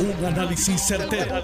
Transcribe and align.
Un 0.00 0.24
análisis 0.24 0.80
certero, 0.80 1.42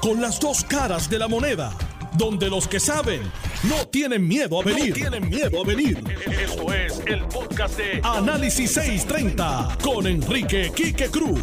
Con 0.00 0.20
las 0.20 0.40
dos 0.40 0.64
caras 0.64 1.08
de 1.08 1.16
la 1.16 1.28
moneda. 1.28 1.72
Donde 2.18 2.50
los 2.50 2.66
que 2.66 2.80
saben 2.80 3.22
no 3.68 3.86
tienen 3.86 4.26
miedo 4.26 4.60
a 4.60 4.64
venir. 4.64 4.92
tienen 4.94 5.28
miedo 5.30 5.62
a 5.62 5.64
venir. 5.64 6.02
Esto 6.26 6.72
es 6.74 7.00
el 7.06 7.22
podcast 7.26 7.78
de 7.78 8.00
Análisis 8.02 8.72
630 8.72 9.78
con 9.80 10.08
Enrique 10.08 10.72
Quique 10.74 11.06
Cruz. 11.08 11.40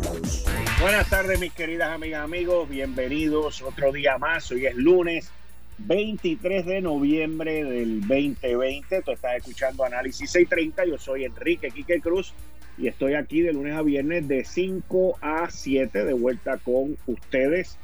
Buenas 0.81 1.09
tardes, 1.09 1.39
mis 1.39 1.53
queridas 1.53 1.95
amigas, 1.95 2.25
amigos. 2.25 2.67
Bienvenidos 2.67 3.61
otro 3.61 3.93
día 3.93 4.17
más. 4.17 4.51
Hoy 4.51 4.65
es 4.65 4.75
lunes 4.75 5.31
23 5.77 6.65
de 6.65 6.81
noviembre 6.81 7.63
del 7.63 8.01
2020. 8.01 9.03
Tú 9.03 9.11
estás 9.11 9.37
escuchando 9.37 9.85
Análisis 9.85 10.29
630. 10.29 10.85
Yo 10.85 10.97
soy 10.97 11.23
Enrique 11.23 11.71
Quique 11.71 12.01
Cruz 12.01 12.33
y 12.79 12.87
estoy 12.87 13.13
aquí 13.13 13.41
de 13.41 13.53
lunes 13.53 13.75
a 13.75 13.81
viernes 13.81 14.27
de 14.27 14.45
5 14.45 15.17
a 15.21 15.49
7 15.49 16.05
de 16.05 16.13
vuelta 16.13 16.57
con 16.57 16.95
ustedes 17.07 17.77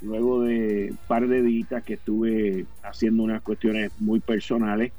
luego 0.00 0.42
de 0.42 0.88
un 0.90 0.98
par 1.06 1.28
de 1.28 1.42
días 1.42 1.84
que 1.84 1.94
estuve 1.94 2.66
haciendo 2.82 3.22
unas 3.22 3.40
cuestiones 3.42 3.92
muy 4.00 4.18
personales 4.18 4.92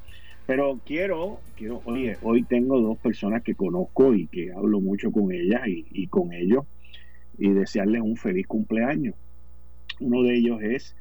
pero 0.46 0.80
quiero, 0.84 1.40
quiero, 1.56 1.80
oye, 1.84 2.18
hoy 2.22 2.42
tengo 2.42 2.80
dos 2.80 2.98
personas 2.98 3.42
que 3.42 3.54
conozco 3.54 4.14
y 4.14 4.26
que 4.26 4.52
hablo 4.52 4.80
mucho 4.80 5.10
con 5.10 5.32
ellas 5.32 5.62
y, 5.66 6.06
con 6.08 6.34
ellos 6.34 6.64
y 7.38 7.48
desearles 7.48 8.02
un 8.02 8.16
feliz 8.16 8.46
cumpleaños. 8.46 9.14
Uno 10.00 10.22
de 10.22 10.34
ellos 10.34 10.62
es 10.62 10.96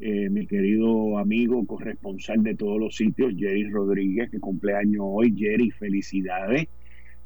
eh, 0.00 0.28
mi 0.30 0.48
querido 0.48 1.16
amigo 1.18 1.64
corresponsal 1.64 2.42
de 2.42 2.56
todos 2.56 2.80
los 2.80 2.96
sitios, 2.96 3.34
Jerry 3.36 3.70
Rodríguez, 3.70 4.30
que 4.30 4.40
cumpleaños 4.40 5.02
hoy. 5.04 5.32
Jerry, 5.36 5.70
felicidades 5.70 6.66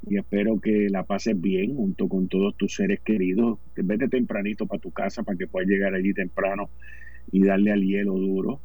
y 0.09 0.19
espero 0.19 0.61
que 0.61 0.89
la 0.91 1.05
pases 1.05 1.41
bien 1.41 1.77
junto 1.77 2.09
con 2.09 2.29
todos 2.29 2.57
tus 2.57 2.75
seres 2.75 3.01
queridos. 3.01 3.59
Vete 3.77 4.09
tempranito 4.09 4.67
para 4.67 4.81
tu 4.81 4.91
casa 4.91 5.23
para 5.23 5.39
que 5.39 5.47
puedas 5.47 5.69
llegar 5.69 5.95
allí 5.95 6.13
temprano 6.13 6.71
y 7.31 7.45
darle 7.45 7.73
al 7.73 7.83
hielo 7.83 8.15
duro. 8.15 8.61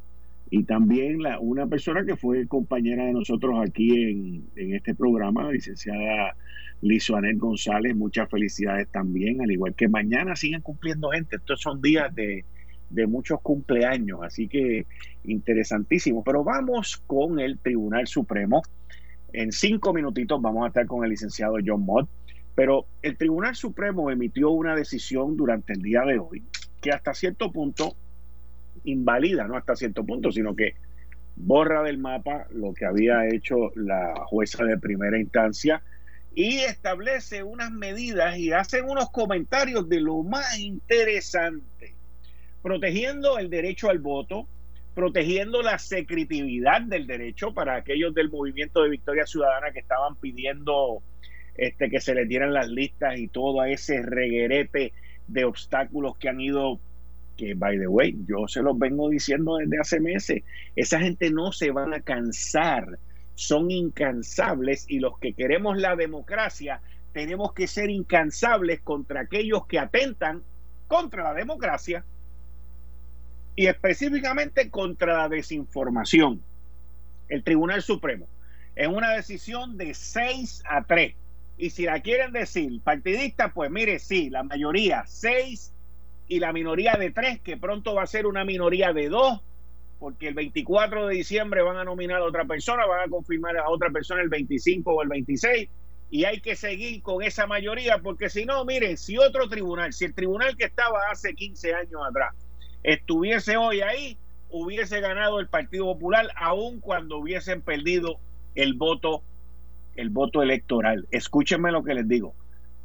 Y 0.50 0.64
también 0.64 1.22
la, 1.22 1.38
una 1.38 1.66
persona 1.66 2.04
que 2.04 2.16
fue 2.16 2.46
compañera 2.46 3.04
de 3.04 3.12
nosotros 3.12 3.56
aquí 3.62 4.10
en, 4.10 4.44
en 4.56 4.74
este 4.74 4.94
programa, 4.94 5.44
la 5.44 5.52
licenciada 5.52 6.34
Lizuanel 6.80 7.36
González, 7.36 7.94
muchas 7.94 8.30
felicidades 8.30 8.88
también, 8.88 9.40
al 9.42 9.50
igual 9.50 9.74
que 9.74 9.88
mañana 9.88 10.36
siguen 10.36 10.62
cumpliendo 10.62 11.10
gente. 11.10 11.36
Estos 11.36 11.60
son 11.60 11.82
días 11.82 12.14
de, 12.14 12.44
de 12.90 13.06
muchos 13.06 13.40
cumpleaños, 13.42 14.20
así 14.22 14.48
que 14.48 14.86
interesantísimo. 15.24 16.24
Pero 16.24 16.44
vamos 16.44 16.96
con 17.06 17.38
el 17.40 17.58
Tribunal 17.58 18.06
Supremo 18.06 18.62
en 19.32 19.52
cinco 19.52 19.92
minutitos 19.92 20.40
vamos 20.40 20.64
a 20.64 20.68
estar 20.68 20.86
con 20.86 21.04
el 21.04 21.10
licenciado 21.10 21.56
John 21.64 21.84
Mott, 21.84 22.08
pero 22.54 22.86
el 23.02 23.16
Tribunal 23.16 23.54
Supremo 23.54 24.10
emitió 24.10 24.50
una 24.50 24.74
decisión 24.74 25.36
durante 25.36 25.74
el 25.74 25.82
día 25.82 26.02
de 26.02 26.18
hoy 26.18 26.42
que 26.80 26.90
hasta 26.90 27.14
cierto 27.14 27.52
punto 27.52 27.94
invalida, 28.84 29.46
no 29.46 29.56
hasta 29.56 29.76
cierto 29.76 30.04
punto, 30.04 30.32
sino 30.32 30.54
que 30.54 30.74
borra 31.36 31.82
del 31.82 31.98
mapa 31.98 32.46
lo 32.50 32.74
que 32.74 32.84
había 32.84 33.28
hecho 33.28 33.70
la 33.74 34.14
jueza 34.26 34.64
de 34.64 34.78
primera 34.78 35.18
instancia 35.18 35.82
y 36.34 36.58
establece 36.58 37.42
unas 37.42 37.70
medidas 37.70 38.38
y 38.38 38.52
hacen 38.52 38.84
unos 38.88 39.10
comentarios 39.10 39.88
de 39.88 40.00
lo 40.00 40.22
más 40.22 40.58
interesante, 40.58 41.94
protegiendo 42.62 43.38
el 43.38 43.50
derecho 43.50 43.90
al 43.90 43.98
voto, 43.98 44.46
protegiendo 44.98 45.62
la 45.62 45.78
secretividad 45.78 46.82
del 46.82 47.06
derecho 47.06 47.54
para 47.54 47.76
aquellos 47.76 48.12
del 48.14 48.30
movimiento 48.30 48.82
de 48.82 48.90
Victoria 48.90 49.26
Ciudadana 49.26 49.70
que 49.70 49.78
estaban 49.78 50.16
pidiendo 50.16 51.04
este, 51.54 51.88
que 51.88 52.00
se 52.00 52.16
les 52.16 52.28
dieran 52.28 52.52
las 52.52 52.66
listas 52.66 53.16
y 53.16 53.28
todo 53.28 53.62
ese 53.62 54.02
reguerete 54.02 54.92
de 55.28 55.44
obstáculos 55.44 56.16
que 56.16 56.28
han 56.28 56.40
ido, 56.40 56.80
que 57.36 57.54
by 57.54 57.78
the 57.78 57.86
way, 57.86 58.16
yo 58.26 58.48
se 58.48 58.60
los 58.60 58.76
vengo 58.76 59.08
diciendo 59.08 59.58
desde 59.58 59.78
hace 59.78 60.00
meses, 60.00 60.42
esa 60.74 60.98
gente 60.98 61.30
no 61.30 61.52
se 61.52 61.70
van 61.70 61.94
a 61.94 62.00
cansar, 62.00 62.98
son 63.36 63.70
incansables 63.70 64.84
y 64.88 64.98
los 64.98 65.16
que 65.20 65.32
queremos 65.32 65.78
la 65.78 65.94
democracia 65.94 66.80
tenemos 67.12 67.52
que 67.52 67.68
ser 67.68 67.88
incansables 67.88 68.80
contra 68.80 69.20
aquellos 69.20 69.64
que 69.68 69.78
atentan 69.78 70.42
contra 70.88 71.22
la 71.22 71.34
democracia 71.34 72.04
y 73.58 73.66
específicamente 73.66 74.70
contra 74.70 75.18
la 75.18 75.28
desinformación. 75.28 76.40
El 77.28 77.42
Tribunal 77.42 77.82
Supremo, 77.82 78.28
en 78.76 78.94
una 78.94 79.10
decisión 79.10 79.76
de 79.76 79.94
6 79.94 80.62
a 80.64 80.84
3. 80.84 81.16
Y 81.56 81.70
si 81.70 81.82
la 81.82 82.00
quieren 82.00 82.30
decir 82.30 82.80
partidista, 82.84 83.52
pues 83.52 83.68
mire, 83.68 83.98
sí, 83.98 84.30
la 84.30 84.44
mayoría 84.44 85.02
6 85.08 85.72
y 86.28 86.38
la 86.38 86.52
minoría 86.52 86.92
de 86.92 87.10
3, 87.10 87.40
que 87.40 87.56
pronto 87.56 87.96
va 87.96 88.04
a 88.04 88.06
ser 88.06 88.28
una 88.28 88.44
minoría 88.44 88.92
de 88.92 89.08
2, 89.08 89.40
porque 89.98 90.28
el 90.28 90.34
24 90.34 91.08
de 91.08 91.16
diciembre 91.16 91.60
van 91.62 91.78
a 91.78 91.84
nominar 91.84 92.18
a 92.18 92.26
otra 92.26 92.44
persona, 92.44 92.86
van 92.86 93.08
a 93.08 93.10
confirmar 93.10 93.56
a 93.56 93.68
otra 93.68 93.90
persona 93.90 94.22
el 94.22 94.28
25 94.28 94.88
o 94.88 95.02
el 95.02 95.08
26, 95.08 95.68
y 96.12 96.24
hay 96.26 96.40
que 96.40 96.54
seguir 96.54 97.02
con 97.02 97.24
esa 97.24 97.48
mayoría, 97.48 97.98
porque 97.98 98.30
si 98.30 98.44
no, 98.44 98.64
miren, 98.64 98.96
si 98.96 99.18
otro 99.18 99.48
tribunal, 99.48 99.92
si 99.92 100.04
el 100.04 100.14
tribunal 100.14 100.56
que 100.56 100.66
estaba 100.66 101.10
hace 101.10 101.34
15 101.34 101.74
años 101.74 102.00
atrás, 102.08 102.36
estuviese 102.92 103.58
hoy 103.58 103.82
ahí, 103.82 104.16
hubiese 104.48 105.00
ganado 105.00 105.40
el 105.40 105.46
Partido 105.46 105.84
Popular, 105.84 106.28
aun 106.36 106.80
cuando 106.80 107.18
hubiesen 107.18 107.60
perdido 107.60 108.18
el 108.54 108.72
voto, 108.72 109.22
el 109.94 110.08
voto 110.08 110.42
electoral. 110.42 111.06
Escúchenme 111.10 111.70
lo 111.70 111.84
que 111.84 111.92
les 111.92 112.08
digo. 112.08 112.34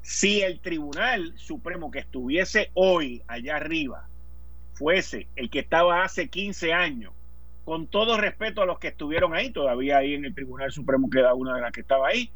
Si 0.02 0.42
el 0.42 0.60
Tribunal 0.60 1.34
Supremo 1.38 1.90
que 1.90 2.00
estuviese 2.00 2.70
hoy 2.74 3.22
allá 3.28 3.56
arriba 3.56 4.10
fuese 4.74 5.28
el 5.38 5.50
que 5.50 5.60
estaba 5.60 6.04
hace 6.04 6.28
15 6.28 6.74
años, 6.74 7.14
con 7.64 7.88
todo 7.88 8.18
respeto 8.18 8.62
a 8.62 8.66
los 8.66 8.80
que 8.80 8.90
estuvieron 8.90 9.34
ahí, 9.34 9.52
todavía 9.52 10.00
ahí 10.00 10.16
en 10.16 10.26
el 10.26 10.36
Tribunal 10.36 10.74
Supremo 10.74 11.10
queda 11.10 11.34
una 11.34 11.56
de 11.56 11.62
las 11.62 11.72
que 11.72 11.80
estaba 11.80 12.10
ahí, 12.10 12.30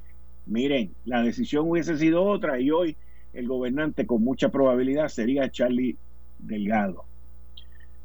miren, 0.45 0.95
la 1.03 1.21
decisión 1.21 1.69
hubiese 1.69 1.97
sido 1.97 2.23
otra 2.23 2.61
y 2.61 2.71
hoy 2.71 2.95
el 3.33 3.45
gobernante 3.45 4.05
con 4.05 4.23
mucha 4.23 4.47
probabilidad 4.47 5.09
sería 5.09 5.51
Charlie 5.51 5.97
Delgado 6.39 7.03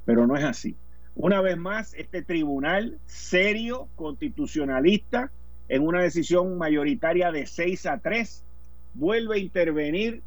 pero 0.05 0.27
no 0.27 0.37
es 0.37 0.45
así. 0.45 0.77
Una 1.15 1.41
vez 1.41 1.59
más, 1.59 1.95
este 1.95 2.23
tribunal 2.23 2.99
serio, 3.07 3.89
constitucionalista, 3.97 5.31
en 5.69 5.83
una 5.83 6.03
decisión 6.03 6.57
mayoritaria 6.59 7.31
de 7.31 7.47
6 7.47 7.87
a 7.87 7.99
3, 7.99 8.45
vuelve 8.95 9.37
a 9.37 9.39
intervenir 9.39 10.23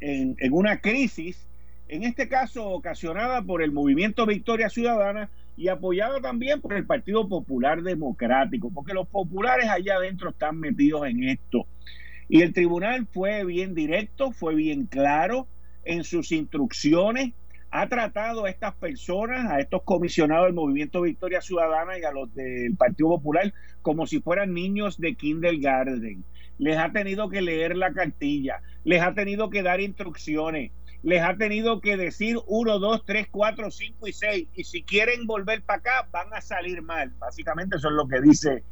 en, 0.00 0.36
una 0.52 0.80
crisis, 0.80 1.46
en 1.88 2.02
este 2.02 2.28
caso 2.28 2.68
ocasionada 2.68 3.42
por 3.42 3.62
el 3.62 3.72
movimiento 3.72 4.26
Victoria 4.26 4.68
Ciudadana 4.68 5.30
y 5.56 5.68
apoyada 5.68 6.20
también 6.20 6.60
por 6.60 6.74
el 6.74 6.84
Partido 6.84 7.28
Popular 7.28 7.82
Democrático, 7.82 8.70
porque 8.74 8.94
los 8.94 9.06
populares 9.06 9.68
allá 9.68 9.96
adentro 9.96 10.30
están 10.30 10.58
metidos 10.58 11.06
en 11.06 11.24
esto. 11.24 11.66
Y 12.28 12.42
el 12.42 12.52
tribunal 12.52 13.06
fue 13.06 13.44
bien 13.44 13.74
directo, 13.74 14.32
fue 14.32 14.54
bien 14.54 14.86
claro 14.86 15.46
en 15.84 16.04
sus 16.04 16.32
instrucciones 16.32 17.32
ha 17.76 17.88
tratado 17.88 18.44
a 18.44 18.50
estas 18.50 18.72
personas, 18.76 19.50
a 19.50 19.58
estos 19.58 19.82
comisionados 19.82 20.46
del 20.46 20.54
Movimiento 20.54 21.00
Victoria 21.00 21.40
Ciudadana 21.40 21.98
y 21.98 22.04
a 22.04 22.12
los 22.12 22.32
del 22.32 22.76
Partido 22.76 23.08
Popular 23.08 23.52
como 23.82 24.06
si 24.06 24.20
fueran 24.20 24.54
niños 24.54 24.96
de 24.96 25.16
kindergarten. 25.16 26.24
Les 26.58 26.78
ha 26.78 26.92
tenido 26.92 27.28
que 27.28 27.42
leer 27.42 27.76
la 27.76 27.92
cartilla, 27.92 28.62
les 28.84 29.02
ha 29.02 29.12
tenido 29.14 29.50
que 29.50 29.64
dar 29.64 29.80
instrucciones, 29.80 30.70
les 31.02 31.20
ha 31.20 31.36
tenido 31.36 31.80
que 31.80 31.96
decir 31.96 32.36
1, 32.46 32.78
2, 32.78 33.04
3, 33.04 33.26
4, 33.28 33.70
5 33.72 34.06
y 34.06 34.12
6. 34.12 34.48
Y 34.54 34.62
si 34.62 34.84
quieren 34.84 35.26
volver 35.26 35.62
para 35.62 35.80
acá, 35.80 36.08
van 36.12 36.32
a 36.32 36.40
salir 36.40 36.80
mal. 36.80 37.12
Básicamente 37.18 37.78
eso 37.78 37.88
es 37.88 37.94
lo 37.94 38.06
que 38.06 38.20
dice 38.20 38.62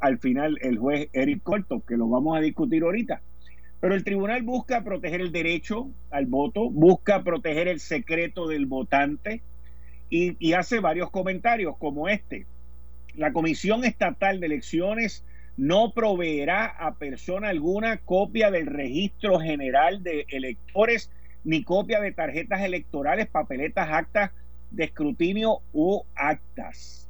al 0.00 0.18
final 0.18 0.56
el 0.62 0.78
juez 0.78 1.10
Eric 1.12 1.42
Corto, 1.42 1.84
que 1.86 1.98
lo 1.98 2.08
vamos 2.08 2.38
a 2.38 2.40
discutir 2.40 2.84
ahorita. 2.84 3.20
Pero 3.80 3.94
el 3.94 4.04
tribunal 4.04 4.42
busca 4.42 4.84
proteger 4.84 5.22
el 5.22 5.32
derecho 5.32 5.88
al 6.10 6.26
voto, 6.26 6.68
busca 6.68 7.22
proteger 7.22 7.66
el 7.66 7.80
secreto 7.80 8.46
del 8.46 8.66
votante 8.66 9.42
y, 10.10 10.52
hace 10.52 10.80
varios 10.80 11.10
comentarios 11.10 11.76
como 11.78 12.08
este. 12.08 12.46
La 13.14 13.32
Comisión 13.32 13.84
Estatal 13.84 14.40
de 14.40 14.46
Elecciones 14.46 15.24
no 15.56 15.92
proveerá 15.92 16.66
a 16.66 16.94
persona 16.94 17.48
alguna 17.48 17.98
copia 17.98 18.50
del 18.50 18.66
registro 18.66 19.38
general 19.38 20.02
de 20.02 20.26
electores 20.28 21.10
ni 21.44 21.62
copia 21.62 22.00
de 22.00 22.12
tarjetas 22.12 22.60
electorales, 22.62 23.28
papeletas, 23.28 23.88
actas 23.90 24.30
de 24.70 24.84
escrutinio 24.84 25.60
u 25.72 26.02
actas. 26.14 27.08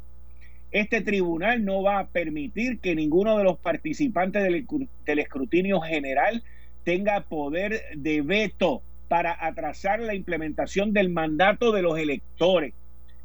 Este 0.71 1.00
tribunal 1.00 1.65
no 1.65 1.83
va 1.83 1.99
a 1.99 2.06
permitir 2.06 2.79
que 2.79 2.95
ninguno 2.95 3.37
de 3.39 3.45
los 3.45 3.59
participantes 3.59 4.43
del, 4.45 4.67
del 5.05 5.19
escrutinio 5.19 5.81
general 5.81 6.45
tenga 6.85 7.23
poder 7.23 7.82
de 7.97 8.23
veto 8.23 8.82
para 9.09 9.37
atrasar 9.44 10.00
la 10.00 10.15
implementación 10.15 10.93
del 10.93 11.11
mandato 11.11 11.73
de 11.73 11.82
los 11.82 11.99
electores. 11.99 12.75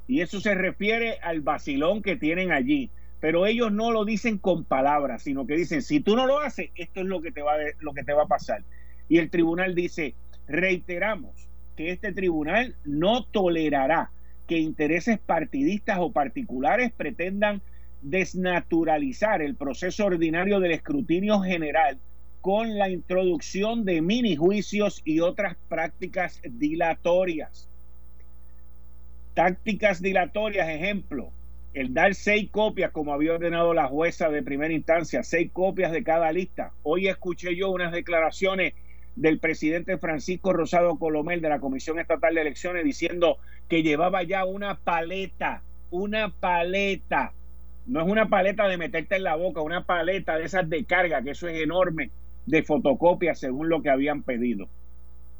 Y 0.07 0.22
eso 0.22 0.40
se 0.40 0.56
refiere 0.56 1.18
al 1.22 1.42
vacilón 1.42 2.02
que 2.02 2.16
tienen 2.16 2.52
allí. 2.52 2.90
Pero 3.19 3.46
ellos 3.46 3.72
no 3.72 3.92
lo 3.92 4.06
dicen 4.06 4.38
con 4.38 4.66
palabras, 4.66 5.24
sino 5.24 5.48
que 5.48 5.56
dicen, 5.56 5.81
si 5.81 6.00
tú 6.00 6.16
no 6.16 6.28
lo 6.28 6.40
haces, 6.40 6.69
esto 6.75 7.00
es 7.00 7.06
lo 7.07 7.22
que 7.22 7.31
te 7.31 7.42
va, 7.42 7.54
lo 7.80 7.94
que 7.94 8.04
te 8.04 8.13
va 8.13 8.24
a 8.24 8.28
pasar. 8.28 8.62
Y 9.10 9.18
el 9.18 9.30
tribunal 9.30 9.74
dice, 9.74 10.16
Reiteramos 10.48 11.48
que 11.75 11.92
este 11.92 12.13
tribunal 12.13 12.75
no 12.84 13.24
tolerará 13.24 14.12
que 14.48 14.60
intereses 14.60 15.18
partidistas 15.19 15.98
o 16.00 16.12
particulares 16.12 16.92
pretendan 16.96 17.62
desnaturalizar 18.01 19.42
el 19.42 19.56
proceso 19.56 20.06
ordinario 20.06 20.60
del 20.60 20.72
escrutinio 20.72 21.40
general 21.40 21.98
con 22.46 22.78
la 22.78 22.92
introducción 22.92 23.86
de 23.86 24.04
mini 24.04 24.36
juicios 24.36 25.02
y 25.04 25.20
otras 25.20 25.58
prácticas 25.68 26.40
dilatorias. 26.48 27.68
Tácticas 29.34 30.00
dilatorias, 30.00 30.70
ejemplo, 30.70 31.32
el 31.74 31.92
dar 31.96 32.14
seis 32.14 32.52
copias, 32.52 32.92
como 32.92 33.16
había 33.16 33.34
ordenado 33.34 33.74
la 33.74 33.88
jueza 33.88 34.30
de 34.30 34.44
primera 34.44 34.72
instancia, 34.72 35.24
seis 35.24 35.50
copias 35.52 35.92
de 35.92 36.04
cada 36.04 36.32
lista. 36.32 36.72
Hoy 36.84 37.08
escuché 37.08 37.56
yo 37.56 37.72
unas 37.72 37.92
declaraciones 37.92 38.76
del 39.16 39.40
presidente 39.40 39.98
Francisco 39.98 40.54
Rosado 40.54 41.00
Colomel 41.00 41.42
de 41.42 41.50
la 41.50 41.60
Comisión 41.60 41.98
Estatal 41.98 42.36
de 42.36 42.42
Elecciones 42.42 42.84
diciendo 42.84 43.40
que 43.68 43.82
llevaba 43.82 44.22
ya 44.22 44.46
una 44.46 44.76
paleta, 44.76 45.64
una 45.90 46.30
paleta, 46.30 47.34
no 47.88 48.02
es 48.02 48.08
una 48.08 48.30
paleta 48.30 48.68
de 48.68 48.78
meterte 48.78 49.16
en 49.16 49.24
la 49.24 49.36
boca, 49.36 49.62
una 49.62 49.88
paleta 49.88 50.38
de 50.38 50.46
esas 50.46 50.70
de 50.70 50.86
carga, 50.86 51.24
que 51.24 51.32
eso 51.32 51.48
es 51.48 51.60
enorme, 51.60 52.12
de 52.46 52.64
fotocopias 52.64 53.40
según 53.40 53.70
lo 53.70 53.82
que 53.82 53.90
habían 53.90 54.24
pedido. 54.24 54.68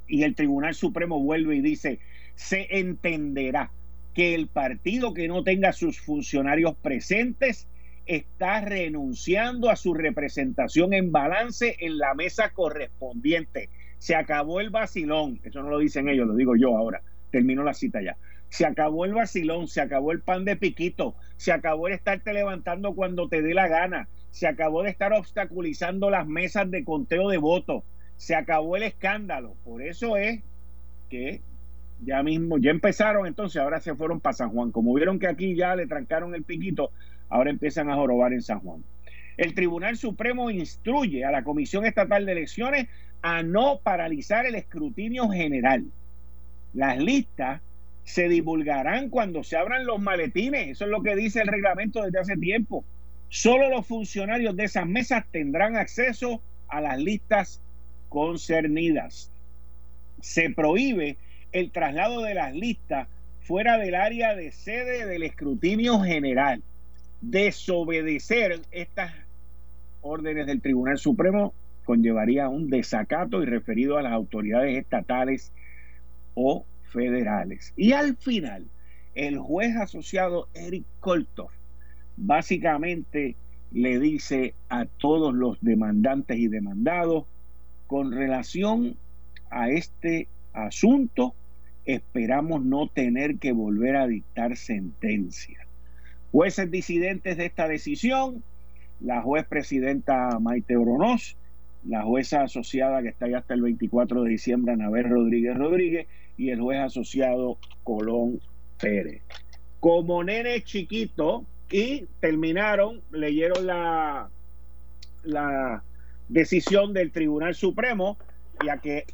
Y 0.08 0.24
el 0.24 0.36
Tribunal 0.36 0.76
Supremo 0.76 1.20
vuelve 1.22 1.56
y 1.56 1.62
dice, 1.62 2.00
se 2.36 2.68
entenderá 2.80 3.72
que 4.14 4.34
el 4.34 4.48
partido 4.48 5.14
que 5.14 5.28
no 5.28 5.44
tenga 5.44 5.74
sus 5.74 6.00
funcionarios 6.00 6.76
presentes 6.76 7.68
está 8.06 8.62
renunciando 8.62 9.70
a 9.70 9.76
su 9.76 9.94
representación 9.94 10.94
en 10.94 11.12
balance 11.12 11.76
en 11.80 11.98
la 11.98 12.14
mesa 12.14 12.52
correspondiente. 12.52 13.70
Se 13.98 14.16
acabó 14.16 14.60
el 14.60 14.70
vacilón, 14.70 15.40
eso 15.44 15.64
no 15.64 15.70
lo 15.70 15.80
dicen 15.80 16.08
ellos, 16.08 16.28
lo 16.28 16.36
digo 16.36 16.56
yo 16.56 16.78
ahora, 16.78 17.02
termino 17.32 17.64
la 17.64 17.74
cita 17.74 18.02
ya. 18.02 18.18
Se 18.50 18.66
acabó 18.66 19.06
el 19.06 19.14
vacilón, 19.14 19.68
se 19.68 19.82
acabó 19.82 20.12
el 20.12 20.22
pan 20.22 20.46
de 20.46 20.56
piquito, 20.56 21.16
se 21.36 21.52
acabó 21.52 21.88
el 21.88 21.94
estarte 21.94 22.32
levantando 22.32 22.94
cuando 22.94 23.28
te 23.28 23.42
dé 23.42 23.54
la 23.54 23.68
gana, 23.68 24.08
se 24.36 24.48
acabó 24.48 24.84
de 24.84 24.90
estar 24.90 25.14
obstaculizando 25.14 26.10
las 26.10 26.28
mesas 26.28 26.70
de 26.70 26.84
conteo 26.84 27.30
de 27.30 27.38
votos, 27.38 27.84
se 28.18 28.36
acabó 28.36 28.76
el 28.76 28.84
escándalo. 28.84 29.56
Por 29.64 29.82
eso 29.82 30.18
es 30.18 30.42
que 31.10 31.40
ya 32.04 32.22
mismo, 32.22 32.58
ya 32.58 32.72
empezaron 32.72 33.28
entonces, 33.28 33.62
ahora 33.62 33.80
se 33.80 33.96
fueron 33.96 34.20
para 34.20 34.34
San 34.34 34.50
Juan. 34.50 34.74
Como 34.74 34.94
vieron 34.94 35.20
que 35.20 35.28
aquí 35.28 35.56
ya 35.56 35.74
le 35.78 35.88
trancaron 35.88 36.36
el 36.36 36.44
piquito, 36.44 36.92
ahora 37.30 37.50
empiezan 37.50 37.90
a 37.90 37.96
jorobar 37.96 38.34
en 38.34 38.42
San 38.42 38.60
Juan. 38.60 38.84
El 39.38 39.54
Tribunal 39.54 39.96
Supremo 39.96 40.52
instruye 40.52 41.24
a 41.24 41.32
la 41.32 41.46
Comisión 41.46 41.86
Estatal 41.86 42.26
de 42.26 42.34
Elecciones 42.34 42.90
a 43.22 43.42
no 43.42 43.80
paralizar 43.82 44.46
el 44.46 44.56
escrutinio 44.56 45.30
general. 45.30 45.86
Las 46.74 46.98
listas 46.98 47.62
se 48.04 48.28
divulgarán 48.28 49.08
cuando 49.10 49.46
se 49.46 49.56
abran 49.56 49.86
los 49.86 50.02
maletines. 50.02 50.72
Eso 50.72 50.84
es 50.84 50.92
lo 50.92 51.02
que 51.02 51.16
dice 51.16 51.40
el 51.40 51.48
reglamento 51.48 52.04
desde 52.04 52.20
hace 52.20 52.36
tiempo. 52.36 52.84
Solo 53.30 53.70
los 53.70 53.86
funcionarios 53.86 54.56
de 54.56 54.66
esas 54.66 54.88
mesas 54.88 55.26
tendrán 55.32 55.76
acceso 55.76 56.42
a 56.68 56.82
las 56.82 57.00
listas 57.00 57.62
concernidas. 58.10 59.32
Se 60.22 60.50
prohíbe 60.50 61.18
el 61.52 61.72
traslado 61.72 62.22
de 62.22 62.34
las 62.34 62.54
listas 62.54 63.08
fuera 63.42 63.78
del 63.78 63.96
área 63.96 64.36
de 64.36 64.52
sede 64.52 65.06
del 65.06 65.24
escrutinio 65.24 66.00
general. 66.00 66.64
Desobedecer 67.22 68.62
estas 68.72 69.14
órdenes 70.02 70.48
del 70.48 70.62
Tribunal 70.62 70.98
Supremo 70.98 71.54
conllevaría 71.84 72.50
un 72.50 72.70
desacato 72.70 73.44
y 73.44 73.46
referido 73.46 73.98
a 73.98 74.02
las 74.02 74.14
autoridades 74.14 74.78
estatales 74.78 75.52
o 76.34 76.66
federales. 76.92 77.74
Y 77.76 77.94
al 77.94 78.16
final, 78.18 78.66
el 79.14 79.38
juez 79.38 79.76
asociado 79.76 80.48
Eric 80.54 80.84
Koltov 81.00 81.50
básicamente 82.18 83.36
le 83.72 84.00
dice 84.00 84.54
a 84.70 84.86
todos 84.86 85.34
los 85.34 85.58
demandantes 85.62 86.38
y 86.38 86.48
demandados 86.48 87.26
con 87.88 88.12
relación 88.12 88.96
a 89.50 89.70
este 89.70 90.28
asunto, 90.54 91.34
esperamos 91.86 92.64
no 92.64 92.88
tener 92.88 93.38
que 93.38 93.52
volver 93.52 93.96
a 93.96 94.08
dictar 94.08 94.56
sentencia. 94.58 95.60
Jueces 96.32 96.72
disidentes 96.72 97.38
de 97.38 97.46
esta 97.46 97.68
decisión, 97.68 98.44
la 99.00 99.22
juez 99.22 99.46
presidenta 99.46 100.40
Maite 100.40 100.78
Oronoz, 100.78 101.36
la 101.88 102.04
jueza 102.04 102.44
asociada 102.44 103.02
que 103.02 103.10
está 103.10 103.26
ahí 103.26 103.34
hasta 103.34 103.54
el 103.54 103.62
24 103.62 104.24
de 104.24 104.32
diciembre, 104.32 104.74
Anabel 104.74 105.10
Rodríguez 105.10 105.56
Rodríguez, 105.56 106.08
y 106.38 106.50
el 106.50 106.60
juez 106.60 106.80
asociado 106.80 107.58
Colón 107.84 108.40
Pérez. 108.80 109.22
Como 109.80 110.24
nene 110.24 110.62
chiquito, 110.64 111.46
y 111.70 112.06
terminaron, 112.20 113.02
leyeron 113.12 113.66
la, 113.66 114.30
la 115.24 115.84
decisión 116.30 116.94
del 116.94 117.12
Tribunal 117.12 117.56
Supremo, 117.56 118.18
y 118.64 118.70
a 118.70 118.78
que, 118.78 119.06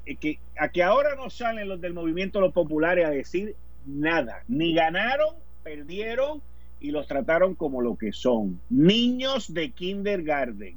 a 0.59 0.69
que 0.69 0.83
ahora 0.83 1.15
no 1.15 1.29
salen 1.29 1.67
los 1.67 1.81
del 1.81 1.93
movimiento 1.93 2.39
Los 2.39 2.53
Populares 2.53 3.05
a 3.05 3.09
decir 3.09 3.55
nada, 3.85 4.43
ni 4.47 4.73
ganaron, 4.73 5.35
perdieron 5.63 6.41
y 6.79 6.91
los 6.91 7.07
trataron 7.07 7.55
como 7.55 7.81
lo 7.81 7.95
que 7.95 8.11
son, 8.11 8.59
niños 8.69 9.53
de 9.53 9.71
kindergarten, 9.71 10.75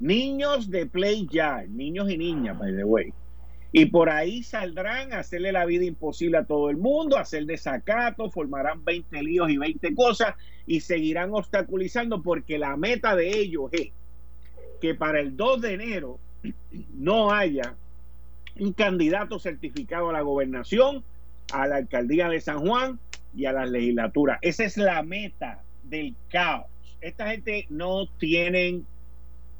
niños 0.00 0.70
de 0.70 0.86
play 0.86 1.26
yard, 1.30 1.68
niños 1.68 2.10
y 2.10 2.18
niñas, 2.18 2.58
by 2.58 2.74
the 2.74 2.84
way. 2.84 3.12
Y 3.72 3.86
por 3.86 4.10
ahí 4.10 4.42
saldrán 4.42 5.12
a 5.12 5.20
hacerle 5.20 5.50
la 5.50 5.64
vida 5.64 5.84
imposible 5.84 6.38
a 6.38 6.44
todo 6.44 6.68
el 6.68 6.76
mundo, 6.76 7.16
a 7.16 7.22
hacer 7.22 7.46
desacato, 7.46 8.30
formarán 8.30 8.84
20 8.84 9.22
líos 9.22 9.50
y 9.50 9.56
20 9.56 9.94
cosas 9.94 10.34
y 10.66 10.80
seguirán 10.80 11.32
obstaculizando 11.32 12.22
porque 12.22 12.58
la 12.58 12.76
meta 12.76 13.16
de 13.16 13.30
ellos 13.30 13.70
es 13.72 13.88
que 14.80 14.94
para 14.94 15.20
el 15.20 15.36
2 15.36 15.62
de 15.62 15.74
enero 15.74 16.18
no 16.94 17.32
haya 17.32 17.74
un 18.58 18.72
candidato 18.72 19.38
certificado 19.38 20.10
a 20.10 20.12
la 20.12 20.20
gobernación, 20.20 21.02
a 21.52 21.66
la 21.66 21.76
alcaldía 21.76 22.28
de 22.28 22.40
San 22.40 22.66
Juan 22.66 22.98
y 23.34 23.46
a 23.46 23.52
la 23.52 23.66
legislatura. 23.66 24.38
Esa 24.42 24.64
es 24.64 24.76
la 24.76 25.02
meta 25.02 25.62
del 25.84 26.14
caos. 26.28 26.66
Esta 27.00 27.30
gente 27.30 27.66
no 27.68 28.06
tienen, 28.18 28.86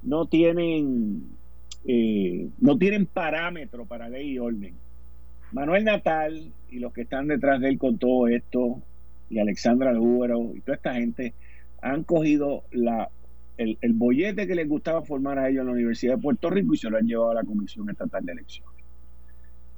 no 0.02 0.26
tienen, 0.26 1.36
eh, 1.84 2.48
no 2.58 2.78
tienen 2.78 3.06
parámetro 3.06 3.86
para 3.86 4.08
ley 4.08 4.32
y 4.32 4.38
orden. 4.38 4.74
Manuel 5.52 5.84
Natal 5.84 6.52
y 6.70 6.78
los 6.78 6.92
que 6.92 7.02
están 7.02 7.28
detrás 7.28 7.60
de 7.60 7.68
él 7.68 7.78
con 7.78 7.98
todo 7.98 8.28
esto, 8.28 8.80
y 9.28 9.38
Alexandra 9.38 9.92
Lúbero 9.92 10.52
y 10.54 10.60
toda 10.60 10.76
esta 10.76 10.94
gente, 10.94 11.34
han 11.80 12.04
cogido 12.04 12.64
el, 12.70 13.78
el 13.80 13.92
bollete 13.92 14.46
que 14.46 14.54
les 14.54 14.68
gustaba 14.68 15.02
formar 15.02 15.38
a 15.38 15.48
ellos 15.48 15.60
en 15.60 15.66
la 15.66 15.72
Universidad 15.72 16.16
de 16.16 16.22
Puerto 16.22 16.48
Rico 16.48 16.74
y 16.74 16.78
se 16.78 16.88
lo 16.88 16.96
han 16.96 17.06
llevado 17.06 17.30
a 17.30 17.34
la 17.34 17.44
Comisión 17.44 17.90
Estatal 17.90 18.24
de 18.24 18.32
Elecciones. 18.32 18.72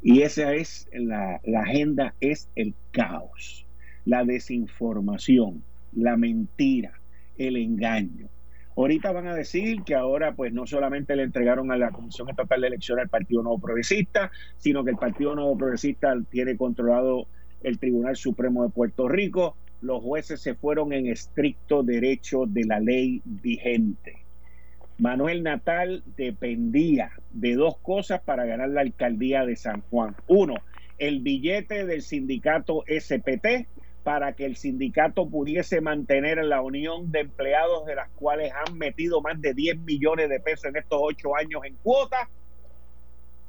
Y 0.02 0.20
esa 0.20 0.52
es 0.52 0.88
la 0.92 1.40
agenda, 1.61 2.14
es 2.20 2.49
el 2.56 2.75
caos, 2.90 3.66
la 4.04 4.25
desinformación, 4.25 5.62
la 5.94 6.16
mentira, 6.16 6.92
el 7.38 7.56
engaño. 7.56 8.28
Ahorita 8.76 9.12
van 9.12 9.28
a 9.28 9.35
decir 9.35 9.83
que 9.83 9.95
ahora 9.95 10.35
pues 10.35 10.52
no 10.52 10.66
solamente 10.66 11.14
le 11.14 11.23
entregaron 11.23 11.71
a 11.71 11.76
la 11.76 11.90
Comisión 11.90 12.28
Estatal 12.28 12.61
de 12.61 12.66
Elecciones 12.69 13.04
al 13.04 13.09
Partido 13.09 13.43
Nuevo 13.43 13.61
Progresista, 13.61 14.33
sino 14.59 14.83
que 14.83 14.90
el 14.90 14.97
Partido 14.97 15.35
Nuevo 15.35 15.57
Progresista 15.57 16.14
tiene 16.28 16.57
controlado 16.57 17.26
el 17.62 17.78
Tribunal 17.78 18.16
Supremo 18.16 18.64
de 18.64 18.71
Puerto 18.71 19.09
Rico. 19.09 19.57
Los 19.81 20.02
jueces 20.02 20.40
se 20.40 20.54
fueron 20.54 20.93
en 20.93 21.07
estricto 21.07 21.83
derecho 21.83 22.47
de 22.47 22.64
la 22.64 22.81
ley 22.81 23.23
vigente. 23.25 24.25
Manuel 24.99 25.43
Natal 25.43 26.02
dependía 26.16 27.12
de 27.33 27.54
dos 27.54 27.78
cosas 27.78 28.21
para 28.23 28.45
ganar 28.45 28.69
la 28.71 28.81
alcaldía 28.81 29.45
de 29.45 29.57
San 29.57 29.83
Juan. 29.83 30.16
Uno, 30.26 30.54
el 30.99 31.21
billete 31.21 31.85
del 31.87 32.02
sindicato 32.02 32.85
SPT 32.87 33.66
para 34.04 34.34
que 34.34 34.44
el 34.44 34.56
sindicato 34.56 35.26
pudiese 35.28 35.80
mantener 35.80 36.44
la 36.44 36.61
unión 36.61 37.11
de 37.11 37.20
empleados 37.20 37.87
de 37.87 37.96
las 37.96 38.11
cuales 38.11 38.52
han 38.52 38.76
metido 38.76 39.23
más 39.23 39.40
de 39.40 39.54
10 39.54 39.78
millones 39.78 40.28
de 40.28 40.40
pesos 40.40 40.66
en 40.66 40.76
estos 40.76 41.00
ocho 41.02 41.34
años 41.34 41.62
en 41.64 41.75
cuotas, 41.76 42.28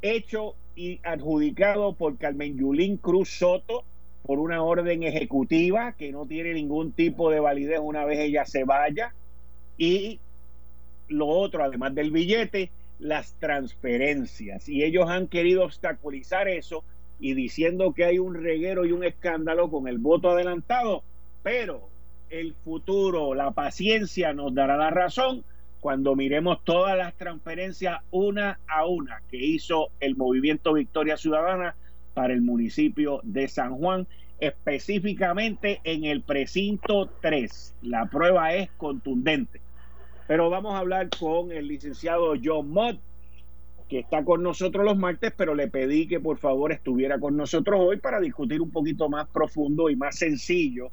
hecho 0.01 0.55
y 0.75 1.01
adjudicado 1.03 1.93
por 1.93 2.17
Carmen 2.17 2.57
Yulín 2.57 2.95
Cruz 2.97 3.29
Soto 3.37 3.83
por 4.23 4.39
una 4.39 4.63
orden 4.63 5.03
ejecutiva 5.03 5.91
que 5.91 6.11
no 6.13 6.25
tiene 6.25 6.53
ningún 6.53 6.93
tipo 6.93 7.29
de 7.29 7.41
validez 7.41 7.79
una 7.81 8.05
vez 8.05 8.19
ella 8.19 8.45
se 8.45 8.63
vaya 8.63 9.13
y 9.77 10.19
lo 11.09 11.27
otro, 11.27 11.63
además 11.63 11.93
del 11.93 12.11
billete, 12.11 12.71
las 12.97 13.33
transferencias. 13.39 14.69
Y 14.69 14.83
ellos 14.83 15.09
han 15.09 15.27
querido 15.27 15.65
obstaculizar 15.65 16.47
eso 16.47 16.83
y 17.19 17.33
diciendo 17.33 17.93
que 17.93 18.05
hay 18.05 18.19
un 18.19 18.35
reguero 18.35 18.85
y 18.85 18.91
un 18.91 19.03
escándalo 19.03 19.69
con 19.69 19.87
el 19.87 19.97
voto 19.97 20.29
adelantado, 20.29 21.03
pero 21.43 21.89
el 22.29 22.53
futuro, 22.53 23.33
la 23.33 23.51
paciencia 23.51 24.33
nos 24.33 24.53
dará 24.53 24.77
la 24.77 24.89
razón 24.89 25.43
cuando 25.79 26.15
miremos 26.15 26.63
todas 26.63 26.97
las 26.97 27.13
transferencias 27.13 28.01
una 28.09 28.59
a 28.67 28.87
una 28.87 29.21
que 29.29 29.37
hizo 29.37 29.89
el 29.99 30.15
movimiento 30.15 30.73
Victoria 30.73 31.15
Ciudadana 31.15 31.75
para 32.15 32.33
el 32.33 32.41
municipio 32.41 33.19
de 33.23 33.47
San 33.47 33.75
Juan, 33.77 34.07
específicamente 34.39 35.81
en 35.83 36.05
el 36.05 36.21
precinto 36.21 37.09
3. 37.21 37.75
La 37.83 38.07
prueba 38.07 38.55
es 38.55 38.71
contundente. 38.77 39.61
Pero 40.27 40.49
vamos 40.49 40.73
a 40.73 40.79
hablar 40.79 41.09
con 41.19 41.51
el 41.51 41.67
licenciado 41.67 42.33
John 42.43 42.71
Mott, 42.71 42.99
que 43.89 43.99
está 43.99 44.23
con 44.25 44.41
nosotros 44.41 44.83
los 44.83 44.97
martes, 44.97 45.33
pero 45.35 45.53
le 45.53 45.67
pedí 45.67 46.07
que 46.07 46.19
por 46.19 46.37
favor 46.37 46.71
estuviera 46.71 47.19
con 47.19 47.37
nosotros 47.37 47.79
hoy 47.79 47.97
para 47.97 48.19
discutir 48.19 48.61
un 48.61 48.71
poquito 48.71 49.09
más 49.09 49.27
profundo 49.27 49.89
y 49.89 49.95
más 49.95 50.17
sencillo 50.17 50.89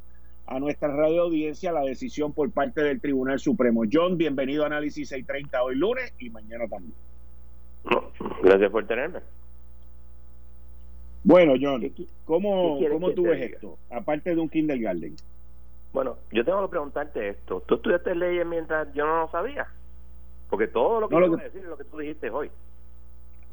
a 0.46 0.58
nuestra 0.58 0.88
radio 0.88 1.22
audiencia 1.22 1.72
la 1.72 1.80
decisión 1.80 2.32
por 2.32 2.50
parte 2.50 2.82
del 2.82 3.00
Tribunal 3.00 3.38
Supremo. 3.38 3.82
John, 3.90 4.18
bienvenido 4.18 4.64
a 4.64 4.66
Análisis 4.66 5.08
630 5.08 5.62
hoy 5.62 5.76
lunes 5.76 6.12
y 6.18 6.28
mañana 6.30 6.68
también. 6.68 6.94
Gracias 8.42 8.70
por 8.70 8.86
tenerme. 8.86 9.20
Bueno, 11.24 11.54
John, 11.60 11.90
¿cómo, 12.24 12.78
¿cómo 12.90 13.12
tú 13.12 13.22
ves 13.22 13.52
esto? 13.52 13.78
Aparte 13.90 14.34
de 14.34 14.40
un 14.40 14.48
kindergarten. 14.48 15.14
Bueno, 15.92 16.16
yo 16.32 16.44
tengo 16.44 16.62
que 16.62 16.68
preguntarte 16.68 17.28
esto. 17.28 17.62
¿Tú 17.66 17.76
estudiaste 17.76 18.14
leyes 18.14 18.46
mientras 18.46 18.92
yo 18.92 19.06
no 19.06 19.20
lo 19.20 19.28
sabía? 19.30 19.68
Porque 20.50 20.66
todo 20.66 21.00
lo 21.00 21.08
que 21.08 21.14
no, 21.14 21.36
decir 21.36 21.62
es 21.62 21.68
lo 21.68 21.76
que 21.76 21.84
tú 21.84 21.98
dijiste 21.98 22.30
hoy. 22.30 22.50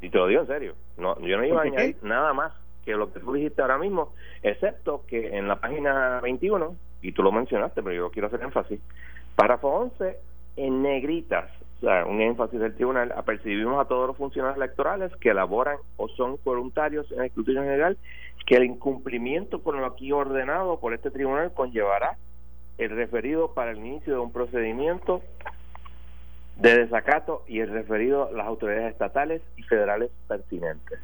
Y 0.00 0.10
te 0.10 0.18
lo 0.18 0.26
digo 0.26 0.42
en 0.42 0.46
serio. 0.46 0.74
No, 0.96 1.18
yo 1.20 1.36
no 1.36 1.44
iba 1.44 1.60
a 1.60 1.64
añadir 1.64 1.96
nada 2.02 2.32
más 2.32 2.52
que 2.84 2.92
lo 2.92 3.12
que 3.12 3.20
tú 3.20 3.32
dijiste 3.32 3.60
ahora 3.62 3.78
mismo, 3.78 4.12
excepto 4.42 5.04
que 5.06 5.36
en 5.36 5.48
la 5.48 5.56
página 5.56 6.20
21, 6.20 6.74
y 7.02 7.12
tú 7.12 7.22
lo 7.22 7.32
mencionaste, 7.32 7.82
pero 7.82 7.94
yo 7.94 8.10
quiero 8.10 8.28
hacer 8.28 8.42
énfasis, 8.42 8.80
párrafo 9.36 9.68
11, 9.68 10.16
en 10.56 10.82
negritas, 10.82 11.50
o 11.78 11.86
sea, 11.86 12.04
un 12.06 12.20
énfasis 12.20 12.60
del 12.60 12.74
tribunal, 12.74 13.12
apercibimos 13.16 13.80
a 13.80 13.88
todos 13.88 14.08
los 14.08 14.16
funcionarios 14.16 14.56
electorales 14.56 15.14
que 15.16 15.30
elaboran 15.30 15.76
o 15.96 16.08
son 16.08 16.38
voluntarios 16.44 17.10
en 17.12 17.20
el 17.20 17.26
escrutinio 17.26 17.62
general 17.62 17.96
que 18.46 18.56
el 18.56 18.64
incumplimiento 18.64 19.62
con 19.62 19.80
lo 19.80 19.86
aquí 19.86 20.12
ordenado 20.12 20.80
por 20.80 20.94
este 20.94 21.10
tribunal 21.10 21.52
conllevará 21.52 22.16
el 22.78 22.90
referido 22.90 23.52
para 23.54 23.70
el 23.70 23.78
inicio 23.78 24.14
de 24.14 24.18
un 24.20 24.32
procedimiento 24.32 25.22
de 26.60 26.76
desacato 26.76 27.42
y 27.48 27.60
el 27.60 27.70
referido 27.70 28.28
a 28.28 28.32
las 28.32 28.46
autoridades 28.46 28.92
estatales 28.92 29.42
y 29.56 29.62
federales 29.62 30.10
pertinentes. 30.28 31.00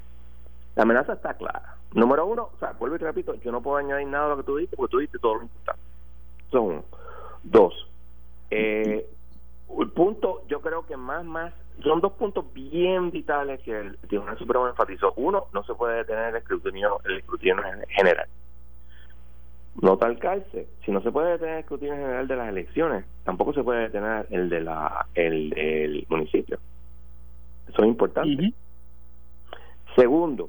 La 0.75 0.83
amenaza 0.83 1.15
está 1.15 1.35
clara. 1.35 1.77
Número 1.95 2.27
uno, 2.27 2.51
o 2.55 2.59
sea, 2.59 2.73
vuelvo 2.73 2.97
y 2.97 2.99
repito, 2.99 3.35
yo 3.37 3.51
no 3.51 3.63
puedo 3.63 3.79
añadir 3.79 4.07
nada 4.07 4.27
a 4.27 4.29
lo 4.31 4.37
que 4.37 4.43
tú 4.43 4.57
dijiste 4.57 4.77
porque 4.77 4.91
tú 4.91 4.99
dijiste 4.99 5.19
todo 5.19 5.37
lo 5.37 5.43
importante. 5.43 5.83
Eso. 6.49 6.85
Dos, 7.43 7.89
eh, 8.51 9.07
el 9.79 9.91
punto, 9.93 10.43
yo 10.49 10.61
creo 10.61 10.85
que 10.87 10.97
más, 10.97 11.25
más, 11.25 11.53
son 11.83 12.01
dos 12.01 12.13
puntos 12.13 12.53
bien 12.53 13.11
vitales 13.11 13.61
que 13.63 13.79
el 13.79 13.99
Tribunal 14.09 14.39
Supremo 14.39 14.69
enfatizó. 14.69 15.13
Uno, 15.17 15.47
no 15.53 15.65
se 15.65 15.75
puede 15.75 15.99
detener 15.99 16.31
el 16.31 16.37
escrutinio, 16.37 17.01
el 17.05 17.19
escrutinio 17.19 17.57
general. 17.89 18.27
No 19.81 19.97
tal 19.97 20.19
calce. 20.19 20.69
Si 20.85 20.91
no 20.91 21.01
se 21.03 21.13
puede 21.13 21.33
detener 21.33 21.55
el 21.55 21.61
escrutinio 21.61 21.95
general 21.95 22.29
de 22.29 22.37
las 22.37 22.49
elecciones, 22.49 23.05
tampoco 23.27 23.53
se 23.53 23.65
puede 23.65 23.83
detener 23.83 24.27
el 24.31 24.49
de 24.49 24.61
la 24.61 25.07
el 25.15 25.51
del 25.51 26.07
municipio. 26.09 26.59
Eso 27.69 27.83
es 27.83 27.89
importante. 27.89 28.55
Segundo, 29.97 30.49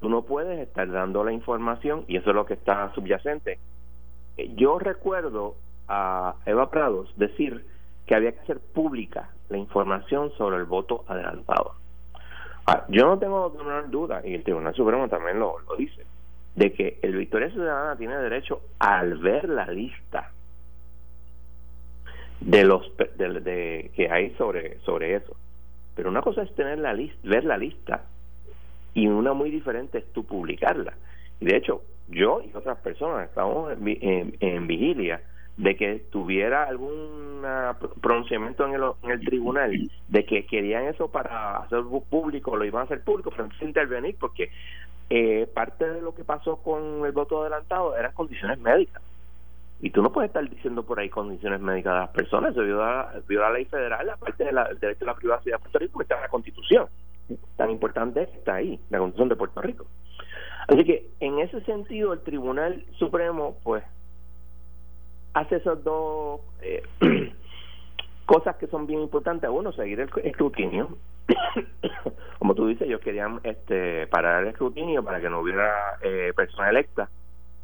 tú 0.00 0.08
no 0.08 0.22
puedes 0.22 0.58
estar 0.58 0.90
dando 0.90 1.22
la 1.22 1.32
información 1.32 2.04
y 2.08 2.16
eso 2.16 2.30
es 2.30 2.36
lo 2.36 2.46
que 2.46 2.54
está 2.54 2.92
subyacente. 2.94 3.60
Yo 4.56 4.80
recuerdo 4.80 5.54
a 5.86 6.34
Eva 6.46 6.68
Prados 6.68 7.12
decir 7.16 7.64
que 8.06 8.16
había 8.16 8.32
que 8.32 8.40
hacer 8.40 8.58
pública 8.58 9.30
la 9.48 9.58
información 9.58 10.32
sobre 10.36 10.56
el 10.56 10.64
voto 10.64 11.04
adelantado. 11.06 11.74
Ah, 12.66 12.86
yo 12.88 13.06
no 13.06 13.18
tengo 13.18 13.54
duda, 13.88 14.20
y 14.24 14.34
el 14.34 14.42
Tribunal 14.42 14.74
Supremo 14.74 15.08
también 15.08 15.38
lo, 15.38 15.60
lo 15.60 15.76
dice, 15.76 16.04
de 16.56 16.72
que 16.72 16.98
el 17.02 17.16
Victoria 17.16 17.50
Ciudadana 17.50 17.96
tiene 17.96 18.16
derecho 18.16 18.60
al 18.78 19.18
ver 19.18 19.48
la 19.48 19.66
lista 19.66 20.32
de 22.40 22.64
los 22.64 22.92
de, 23.16 23.90
que 23.94 24.10
hay 24.10 24.30
sobre 24.36 24.78
sobre 24.80 25.16
eso 25.16 25.36
pero 25.94 26.10
una 26.10 26.22
cosa 26.22 26.42
es 26.42 26.54
tener 26.54 26.78
la 26.78 26.92
lista 26.92 27.18
ver 27.22 27.44
la 27.44 27.56
lista 27.56 28.04
y 28.94 29.06
una 29.06 29.32
muy 29.32 29.50
diferente 29.50 29.98
es 29.98 30.12
tú 30.12 30.24
publicarla 30.24 30.94
y 31.40 31.46
de 31.46 31.56
hecho 31.56 31.82
yo 32.08 32.40
y 32.42 32.54
otras 32.54 32.78
personas 32.78 33.28
estamos 33.28 33.72
en, 33.72 34.66
vigilia 34.66 35.20
de 35.56 35.76
que 35.76 36.02
tuviera 36.10 36.64
algún 36.64 37.42
pronunciamiento 38.00 38.66
en 38.66 38.74
el, 38.74 38.82
en 39.02 39.10
el 39.10 39.20
tribunal 39.20 39.90
de 40.08 40.24
que 40.24 40.46
querían 40.46 40.84
eso 40.84 41.08
para 41.08 41.58
hacer 41.58 41.80
público, 42.08 42.56
lo 42.56 42.64
iban 42.64 42.82
a 42.82 42.84
hacer 42.84 43.02
público, 43.02 43.30
pero 43.30 43.44
entonces 43.44 43.68
intervenir 43.68 44.16
porque 44.18 44.50
eh, 45.10 45.48
parte 45.52 45.88
de 45.88 46.00
lo 46.00 46.14
que 46.14 46.24
pasó 46.24 46.56
con 46.56 47.04
el 47.04 47.12
voto 47.12 47.40
adelantado 47.40 47.96
eran 47.96 48.12
condiciones 48.12 48.58
médicas. 48.58 49.02
Y 49.80 49.90
tú 49.90 50.02
no 50.02 50.10
puedes 50.10 50.30
estar 50.30 50.48
diciendo 50.48 50.82
por 50.82 50.98
ahí 50.98 51.08
condiciones 51.08 51.60
médicas 51.60 51.94
de 51.94 52.00
las 52.00 52.10
personas, 52.10 52.50
eso 52.52 52.62
viola, 52.62 53.12
la 53.28 53.50
ley 53.50 53.64
federal, 53.66 54.10
aparte 54.10 54.44
del 54.44 54.56
derecho 54.80 55.04
a 55.04 55.08
la 55.08 55.14
privacidad 55.14 55.56
de 55.56 55.60
Puerto 55.60 55.78
Rico, 55.78 55.98
que 55.98 56.02
está 56.02 56.16
en 56.16 56.22
la 56.22 56.28
Constitución. 56.28 56.86
Tan 57.56 57.70
importante 57.70 58.22
está 58.22 58.56
ahí, 58.56 58.80
la 58.90 58.98
Constitución 58.98 59.28
de 59.28 59.36
Puerto 59.36 59.60
Rico. 59.60 59.86
Así 60.66 60.84
que 60.84 61.06
en 61.20 61.38
ese 61.38 61.60
sentido 61.62 62.12
el 62.12 62.20
Tribunal 62.20 62.84
Supremo 62.98 63.56
pues 63.62 63.84
hace 65.32 65.56
esas 65.56 65.82
dos 65.84 66.40
eh, 66.60 66.82
cosas 68.26 68.56
que 68.56 68.66
son 68.66 68.86
bien 68.86 69.00
importantes. 69.00 69.48
Uno, 69.48 69.72
seguir 69.72 70.00
el 70.00 70.10
escrutinio. 70.24 70.98
Como 72.38 72.54
tú 72.54 72.66
dices, 72.66 72.88
ellos 72.88 73.00
querían 73.00 73.40
este, 73.44 74.06
parar 74.08 74.42
el 74.42 74.50
escrutinio 74.50 75.04
para 75.04 75.20
que 75.20 75.30
no 75.30 75.40
hubiera 75.40 75.98
eh, 76.02 76.32
persona 76.34 76.68
electa 76.70 77.08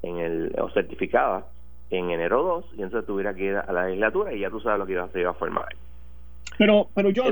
en 0.03 0.19
el, 0.19 0.55
o 0.59 0.71
certificada 0.71 1.47
en 1.91 2.11
enero 2.11 2.43
2 2.43 2.67
y 2.79 2.83
entonces 2.83 3.07
tuviera 3.07 3.35
que 3.35 3.45
ir 3.45 3.57
a 3.57 3.73
la 3.73 3.87
legislatura 3.87 4.33
y 4.33 4.41
ya 4.41 4.51
tú 4.51 4.61
sabes 4.61 4.79
lo 4.79 4.87
que 4.87 4.93
iba, 4.93 5.09
se 5.09 5.21
iba 5.21 5.31
a 5.31 5.35
formar. 5.35 5.69
Pero, 6.59 6.89
pero 6.95 7.11
yo 7.11 7.25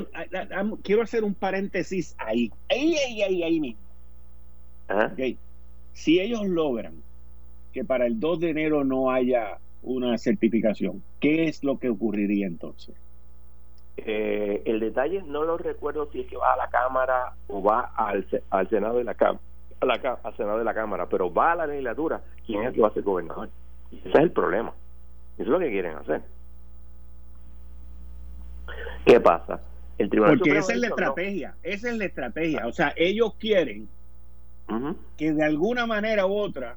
quiero 0.82 1.02
hacer 1.02 1.24
un 1.24 1.34
paréntesis 1.34 2.14
ahí, 2.18 2.50
ahí, 2.68 2.96
ahí, 2.96 3.22
ahí, 3.22 3.42
ahí 3.42 3.60
mismo. 3.60 3.82
Si 5.92 6.20
ellos 6.20 6.44
logran 6.46 6.94
que 7.72 7.84
para 7.84 8.06
el 8.06 8.18
2 8.18 8.40
de 8.40 8.50
enero 8.50 8.84
no 8.84 9.10
haya 9.10 9.58
una 9.82 10.18
certificación, 10.18 11.02
¿qué 11.20 11.44
es 11.44 11.62
lo 11.64 11.78
que 11.78 11.88
ocurriría 11.88 12.46
entonces? 12.46 12.94
Eh, 13.96 14.62
el 14.64 14.80
detalle 14.80 15.22
no 15.22 15.44
lo 15.44 15.58
recuerdo 15.58 16.10
si 16.10 16.20
es 16.20 16.26
que 16.26 16.36
va 16.36 16.54
a 16.54 16.56
la 16.56 16.68
Cámara 16.68 17.34
o 17.48 17.62
va 17.62 17.92
al, 17.94 18.26
al 18.50 18.68
Senado 18.68 18.98
de 18.98 19.04
la 19.04 19.14
Cámara, 19.14 19.40
al 19.80 20.36
Senado 20.36 20.58
de 20.58 20.64
la 20.64 20.74
Cámara, 20.74 21.06
pero 21.06 21.32
va 21.32 21.52
a 21.52 21.56
la 21.56 21.66
legislatura, 21.66 22.22
¿quién 22.46 22.62
es 22.62 22.68
el 22.68 22.74
que 22.74 22.80
va 22.80 22.88
a 22.88 22.94
ser 22.94 23.02
gobernador? 23.02 23.50
Ese 23.92 24.08
es 24.08 24.14
el 24.14 24.30
problema. 24.30 24.72
Eso 25.34 25.42
es 25.42 25.48
lo 25.48 25.58
que 25.58 25.70
quieren 25.70 25.96
hacer. 25.96 26.22
¿Qué 29.04 29.20
pasa? 29.20 29.60
El 29.98 30.08
Tribunal 30.08 30.38
Porque 30.38 30.58
esa 30.58 30.72
es 30.72 30.78
la 30.78 30.88
estrategia, 30.88 31.54
esa 31.62 31.90
es 31.90 31.96
la 31.96 32.04
estrategia. 32.04 32.66
O 32.66 32.72
sea, 32.72 32.92
ellos 32.96 33.34
quieren 33.38 33.88
que 35.18 35.32
de 35.32 35.44
alguna 35.44 35.86
manera 35.86 36.26
u 36.26 36.34
otra 36.34 36.76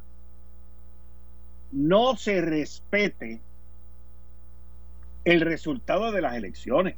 no 1.71 2.17
se 2.17 2.41
respete 2.41 3.39
el 5.23 5.41
resultado 5.41 6.11
de 6.11 6.21
las 6.21 6.35
elecciones. 6.35 6.95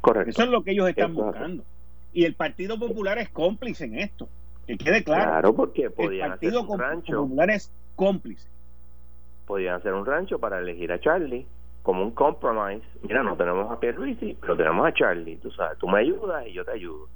Correcto. 0.00 0.30
Eso 0.30 0.42
es 0.42 0.48
lo 0.48 0.62
que 0.62 0.72
ellos 0.72 0.88
están 0.88 1.14
buscando. 1.14 1.64
Y 2.12 2.24
el 2.24 2.34
Partido 2.34 2.78
Popular 2.78 3.18
es 3.18 3.28
cómplice 3.30 3.84
en 3.84 3.98
esto. 3.98 4.28
Que 4.66 4.76
quede 4.76 5.02
claro. 5.02 5.30
Claro, 5.30 5.54
porque 5.54 5.90
el 5.96 6.18
Partido 6.20 6.66
Popular 6.66 7.50
es 7.50 7.72
cómplice. 7.96 8.48
Podían 9.50 9.74
hacer 9.74 9.92
un 9.94 10.06
rancho 10.06 10.38
para 10.38 10.60
elegir 10.60 10.92
a 10.92 11.00
Charlie 11.00 11.44
como 11.82 12.04
un 12.04 12.12
compromise. 12.12 12.86
Mira, 13.02 13.24
no 13.24 13.36
tenemos 13.36 13.68
a 13.68 13.80
Pierluisi, 13.80 14.38
pero 14.40 14.56
tenemos 14.56 14.86
a 14.86 14.92
Charlie. 14.92 15.38
Tú 15.38 15.50
sabes, 15.50 15.76
tú 15.78 15.88
me 15.88 15.98
ayudas 15.98 16.46
y 16.46 16.52
yo 16.52 16.64
te 16.64 16.70
ayudo. 16.70 17.08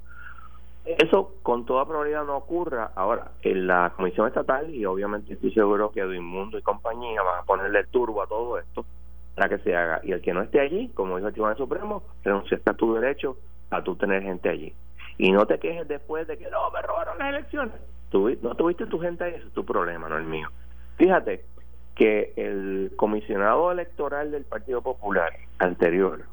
Eso 0.83 1.35
con 1.41 1.65
toda 1.65 1.85
probabilidad 1.85 2.25
no 2.25 2.35
ocurra. 2.35 2.91
Ahora, 2.93 3.31
en 3.41 3.67
la 3.67 3.93
Comisión 3.95 4.27
Estatal, 4.27 4.69
y 4.69 4.85
obviamente 4.85 5.31
estoy 5.31 5.53
seguro 5.53 5.91
que 5.91 6.03
Mundo 6.03 6.57
y 6.57 6.61
compañía 6.61 7.21
van 7.23 7.39
a 7.39 7.43
ponerle 7.43 7.85
turbo 7.85 8.21
a 8.21 8.27
todo 8.27 8.59
esto 8.59 8.85
para 9.33 9.47
que 9.47 9.59
se 9.59 9.73
haga. 9.73 10.01
Y 10.03 10.11
el 10.11 10.21
que 10.21 10.33
no 10.33 10.41
esté 10.41 10.59
allí, 10.59 10.89
como 10.89 11.15
dijo 11.15 11.29
el 11.29 11.33
Tribunal 11.33 11.55
Supremo, 11.55 12.03
renunciaste 12.25 12.69
a 12.69 12.73
tu 12.73 12.95
derecho 12.95 13.37
a 13.69 13.81
tú 13.81 13.95
tener 13.95 14.23
gente 14.23 14.49
allí. 14.49 14.73
Y 15.17 15.31
no 15.31 15.45
te 15.45 15.57
quejes 15.57 15.87
después 15.87 16.27
de 16.27 16.37
que 16.37 16.49
no, 16.49 16.69
me 16.69 16.81
robaron 16.81 17.17
las 17.17 17.29
elecciones. 17.29 17.75
Tú, 18.09 18.29
no 18.41 18.55
tuviste 18.55 18.87
tu 18.87 18.99
gente 18.99 19.23
ahí, 19.23 19.35
ese 19.35 19.47
es 19.47 19.53
tu 19.53 19.63
problema, 19.63 20.09
no 20.09 20.17
el 20.17 20.25
mío. 20.25 20.49
Fíjate 20.97 21.54
que 21.95 22.33
el 22.35 22.91
comisionado 22.95 23.71
electoral 23.71 24.31
del 24.31 24.43
Partido 24.43 24.81
Popular 24.81 25.33
anterior, 25.59 26.23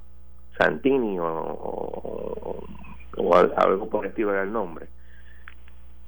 Santini 0.59 1.19
o 1.21 2.63
o 3.17 3.35
algo 3.35 3.89
por 3.89 4.05
el 4.05 4.11
estilo 4.11 4.33
era 4.33 4.43
el 4.43 4.53
nombre. 4.53 4.87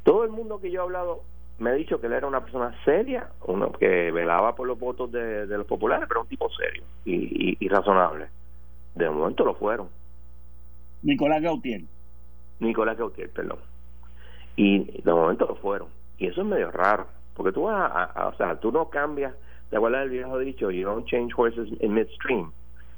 Todo 0.03 0.25
el 0.25 0.31
mundo 0.31 0.61
que 0.61 0.71
yo 0.71 0.81
he 0.81 0.85
hablado 0.85 1.23
me 1.59 1.71
ha 1.71 1.75
dicho 1.75 2.01
que 2.01 2.09
él 2.09 2.13
era 2.15 2.27
una 2.27 2.43
persona 2.43 2.75
seria, 2.85 3.29
uno 3.47 3.73
que 3.73 4.11
velaba 4.11 4.55
por 4.55 4.67
los 4.67 4.79
votos 4.79 5.11
de, 5.13 5.47
los 5.47 5.67
populares, 5.67 6.07
pero 6.09 6.23
un 6.23 6.27
tipo 6.27 6.49
serio 6.51 6.83
y, 7.05 7.69
razonable. 7.69 8.27
de 8.95 9.09
momento 9.11 9.45
lo 9.45 9.55
fueron. 9.55 9.89
Nicolás 11.03 11.43
Gautier. 11.43 11.83
Nicolás 12.61 12.97
Gautier, 12.97 13.31
perdón. 13.31 13.59
Y 14.57 15.03
de 15.03 15.13
momento 15.13 15.47
lo 15.47 15.57
fueron. 15.57 15.89
Y 16.19 16.27
eso 16.27 16.43
es 16.43 16.47
medio 16.47 16.71
raro, 16.71 17.07
porque 17.35 17.53
tú 17.53 17.65
vas 17.65 17.91
a, 18.15 18.29
o 18.29 18.35
sea, 18.37 18.57
tú 18.57 18.73
no 18.73 18.89
cambias, 18.89 19.35
¿te 19.71 19.77
acuerdas 19.77 20.03
del 20.03 20.11
viejo 20.11 20.39
dicho? 20.39 20.71
You 20.71 20.87
don't 20.87 21.07
change 21.07 21.33
horses 21.37 21.69
in 21.81 21.95
midstream. 21.95 22.53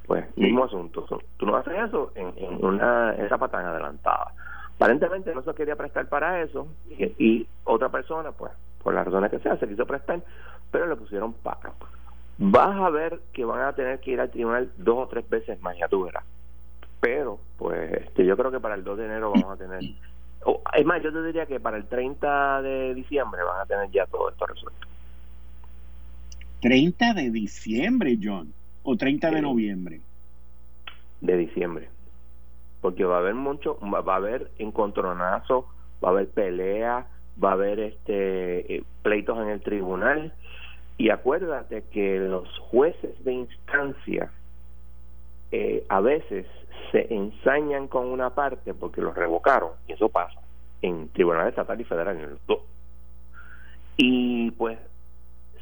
Pues, 0.07 0.25
mismo 0.37 0.65
asunto. 0.65 1.05
Tú 1.37 1.47
no 1.47 1.57
haces 1.57 1.75
eso 1.89 2.13
en, 2.15 2.33
en 2.37 2.65
una 2.65 3.15
etapa 3.17 3.49
tan 3.49 3.65
adelantada. 3.65 4.33
Aparentemente 4.77 5.35
no 5.35 5.43
se 5.43 5.55
quería 5.55 5.75
prestar 5.75 6.07
para 6.09 6.43
eso 6.43 6.69
y, 6.99 7.47
otra 7.65 7.89
persona, 7.89 8.31
pues, 8.33 8.53
por 8.83 8.95
las 8.95 9.07
razones 9.07 9.31
que 9.31 9.39
sea, 9.39 9.57
se 9.57 9.67
quiso 9.67 9.87
prestar, 9.87 10.21
pero 10.71 10.87
le 10.87 10.97
pusieron 10.97 11.33
paga. 11.33 11.73
Vas 12.39 12.77
a 12.77 12.91
ver 12.91 13.21
que 13.33 13.45
van 13.45 13.63
a 13.63 13.73
tener 13.73 13.99
que 14.01 14.13
ir 14.13 14.21
al 14.21 14.31
tribunal 14.31 14.71
dos 14.77 14.99
o 14.99 15.09
tres 15.09 15.29
veces 15.31 15.61
más, 15.63 15.77
ya 15.79 15.89
tú 15.89 16.05
verás. 16.05 16.25
Pero, 17.01 17.39
pues, 17.57 17.91
este, 17.95 18.27
yo 18.27 18.37
creo 18.37 18.51
que 18.51 18.61
para 18.61 18.75
el 18.75 18.85
2 18.85 18.99
de 18.99 19.05
enero 19.07 19.33
vamos 19.33 19.51
a 19.51 19.57
tener 19.57 19.81
es 20.77 20.85
más, 20.85 21.03
yo 21.03 21.13
te 21.13 21.23
diría 21.23 21.47
que 21.47 21.61
para 21.61 21.77
el 21.77 21.87
30 21.87 22.63
de 22.63 22.95
diciembre 22.95 23.43
van 23.43 23.61
a 23.61 23.67
tener 23.67 23.91
ya 23.91 24.07
todo 24.07 24.31
esto 24.31 24.47
resuelto. 24.47 24.87
30 26.61 27.15
de 27.15 27.31
diciembre, 27.31 28.19
John, 28.23 28.53
o 28.83 28.97
30 28.97 29.31
de 29.31 29.43
noviembre. 29.43 30.01
De 31.21 31.37
diciembre. 31.37 31.89
Porque 32.81 33.05
va 33.05 33.17
a 33.17 33.21
haber 33.21 33.35
mucho, 33.35 33.79
va 33.81 34.13
a 34.13 34.17
haber 34.17 34.51
encontronazo, 34.59 35.67
va 36.05 36.09
a 36.09 36.13
haber 36.13 36.29
pelea, 36.29 37.07
va 37.43 37.51
a 37.51 37.53
haber 37.53 37.81
este 37.81 38.77
eh, 38.77 38.85
pleitos 39.03 39.39
en 39.39 39.49
el 39.49 39.61
tribunal. 39.61 40.33
Y 40.99 41.11
acuérdate 41.11 41.85
que 41.91 42.19
los 42.19 42.49
jueces 42.59 43.23
de 43.25 43.33
instancia 43.33 44.31
eh, 45.53 45.85
a 45.89 46.01
veces 46.01 46.47
se 46.97 47.15
ensañan 47.15 47.89
con 47.89 48.07
una 48.07 48.31
parte 48.31 48.73
porque 48.73 49.03
los 49.03 49.15
revocaron, 49.15 49.73
y 49.87 49.93
eso 49.93 50.09
pasa 50.09 50.41
en 50.81 51.09
tribunales 51.11 51.51
estatal 51.51 51.79
y 51.79 51.85
federal, 51.85 52.17
en 52.17 52.31
los 52.31 52.47
dos. 52.47 52.61
Y 53.99 54.51
pues 54.53 54.79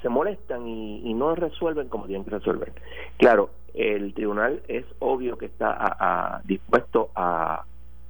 se 0.01 0.09
molestan 0.09 0.69
y, 0.69 1.13
no 1.15 1.35
resuelven 1.35 1.89
como 1.89 2.07
tienen 2.07 2.25
que 2.25 2.31
resolver. 2.31 2.73
Claro, 3.17 3.51
el 3.73 4.15
tribunal 4.15 4.63
es 4.69 4.85
obvio 5.01 5.37
que 5.37 5.47
está 5.47 6.41
dispuesto 6.45 7.11
a, 7.17 7.65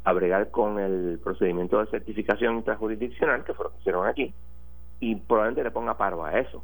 a 0.04 0.12
bregar 0.12 0.50
con 0.50 0.78
el 0.78 1.19
procedimiento 1.23 1.78
de 1.78 1.90
certificación 1.90 2.57
intrajurisdiccional 2.57 3.45
que 3.45 3.54
fue 3.54 3.64
lo 3.64 3.71
que 3.71 3.78
hicieron 3.78 4.07
aquí 4.07 4.35
y 5.00 5.14
probablemente 5.16 5.64
le 5.64 5.71
ponga 5.71 5.97
paro 5.97 6.25
a 6.25 6.38
eso. 6.38 6.62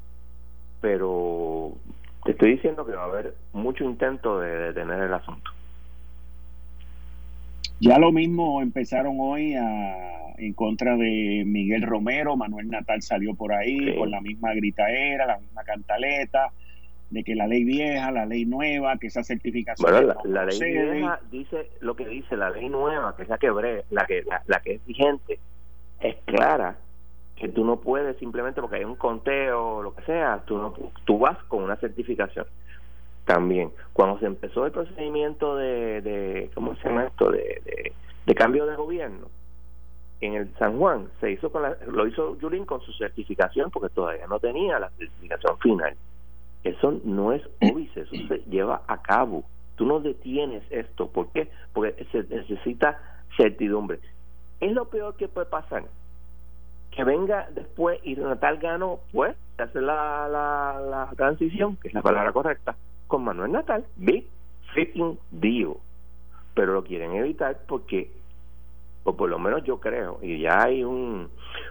Pero 0.81 1.73
te 2.25 2.33
estoy 2.33 2.52
diciendo 2.52 2.85
que 2.85 2.93
va 2.93 3.02
a 3.05 3.07
haber 3.07 3.35
mucho 3.52 3.85
intento 3.85 4.40
de 4.40 4.73
detener 4.73 5.00
el 5.02 5.14
asunto. 5.14 5.50
Ya 7.80 7.99
lo 7.99 8.12
mismo 8.12 8.60
empezaron 8.60 9.16
hoy 9.20 9.54
a, 9.54 10.34
en 10.37 10.52
contra 10.52 10.96
de 10.96 11.44
Miguel 11.46 11.82
Romero, 11.82 12.37
Manuel 12.37 12.68
Natal 12.68 13.00
salió 13.00 13.34
por 13.34 13.52
ahí 13.52 13.96
con 13.96 14.10
la 14.10 14.20
misma 14.20 14.52
gritaera, 14.52 15.26
la 15.26 15.38
misma 15.38 15.64
cantaleta, 15.64 16.52
de 17.08 17.25
que 17.25 17.34
la 17.34 17.46
ley 17.46 17.64
vieja, 17.64 18.10
la 18.10 18.26
ley 18.26 18.44
nueva, 18.44 18.99
que 18.99 19.06
esa 19.06 19.25
certificación... 19.25 19.90
Bueno, 19.90 20.14
la, 20.25 20.44
ley 20.44 20.60
vieja 20.60 21.20
dice 21.30 21.70
lo 21.80 21.96
que 21.96 22.06
dice, 22.06 22.37
la 22.37 22.50
ley 22.50 22.68
nueva, 22.68 23.16
que 23.16 23.22
es 23.22 23.28
la 23.28 23.38
que, 23.38 23.50
la 23.90 24.06
que, 24.06 24.25
la 24.46 24.60
que 24.60 24.75
es 24.75 24.87
vigente, 24.87 25.38
es 26.00 26.16
clara 26.26 26.76
que 27.37 27.49
tú 27.49 27.64
no 27.64 27.80
puedes 27.80 28.18
simplemente 28.18 28.60
porque 28.60 28.76
hay 28.76 28.84
un 28.84 28.96
conteo 28.96 29.76
o 29.76 29.82
lo 29.82 29.94
que 29.94 30.02
sea, 30.02 30.42
tú, 30.44 30.58
no, 30.58 30.75
tú 31.04 31.18
vas 31.18 31.38
con 31.44 31.62
una 31.62 31.76
certificación. 31.76 32.46
También, 33.30 33.70
cuando 33.92 34.18
se 34.18 34.26
empezó 34.26 34.66
el 34.66 34.72
procedimiento 34.72 35.54
de, 35.54 36.02
de 36.02 36.50
¿cómo 36.52 36.75
se 36.75 36.88
llama 36.88 37.04
esto? 37.04 37.30
De, 37.30 37.92
de, 38.26 38.34
cambio 38.34 38.66
de 38.66 38.75
gobierno, 38.75 39.28
en 40.20 40.34
el 40.34 40.52
San 40.58 40.76
Juan 40.76 41.08
se 41.20 41.30
hizo 41.30 41.52
con 41.52 41.62
la, 41.62 41.76
lo 41.87 42.08
hizo 42.08 42.37
Yulín 42.40 42.64
con 42.64 42.80
su 42.80 42.92
certificación 42.94 43.70
porque 43.70 43.94
todavía 43.94 44.26
no 44.26 44.40
tenía 44.40 44.80
la 44.80 44.90
certificación 44.90 45.56
final. 45.58 45.94
Eso 46.64 46.98
no 47.05 47.33
es 47.33 47.42
óbice, 47.62 48.00
eso 48.00 48.16
se 48.26 48.38
lleva 48.50 48.83
a 48.88 49.00
cabo. 49.00 49.44
Tú 49.76 49.87
no 49.87 50.00
detienes 50.00 50.64
esto. 50.70 51.07
¿Por 51.07 51.28
qué? 51.28 51.48
Porque 51.72 52.05
se 52.11 52.24
necesita 52.24 53.00
certidumbre. 53.37 54.00
Es 54.59 54.72
lo 54.72 54.87
peor 54.87 55.14
que 55.14 55.28
puede 55.28 55.46
pasar 55.46 55.85
que 56.90 57.05
venga 57.05 57.48
después 57.55 58.00
y 58.02 58.16
Natal 58.16 58.59
ganó, 58.59 58.98
pues 59.12 59.37
se 59.57 59.62
hace 59.62 59.81
la, 59.81 60.28
la, 60.28 60.81
la 60.81 61.11
transición, 61.16 61.76
que 61.76 61.87
es 61.87 61.94
la 61.94 62.02
palabra 62.02 62.33
correcta, 62.33 62.74
con 63.11 63.25
Manuel 63.25 63.53
Natal. 63.53 63.85
Big 63.96 64.27
freaking 64.73 65.18
deal. 65.31 65.75
Pero 66.55 66.73
lo 66.73 66.85
quieren 66.85 67.12
evitar 67.14 67.59
porque, 67.68 68.11
o 69.05 69.14
por 69.14 69.29
lo 69.29 69.38
menos 69.38 69.62
yo 69.64 69.79
creo, 69.81 70.18
y 70.23 70.40
ya 70.40 70.62
hay 70.62 70.83
un, 70.83 71.29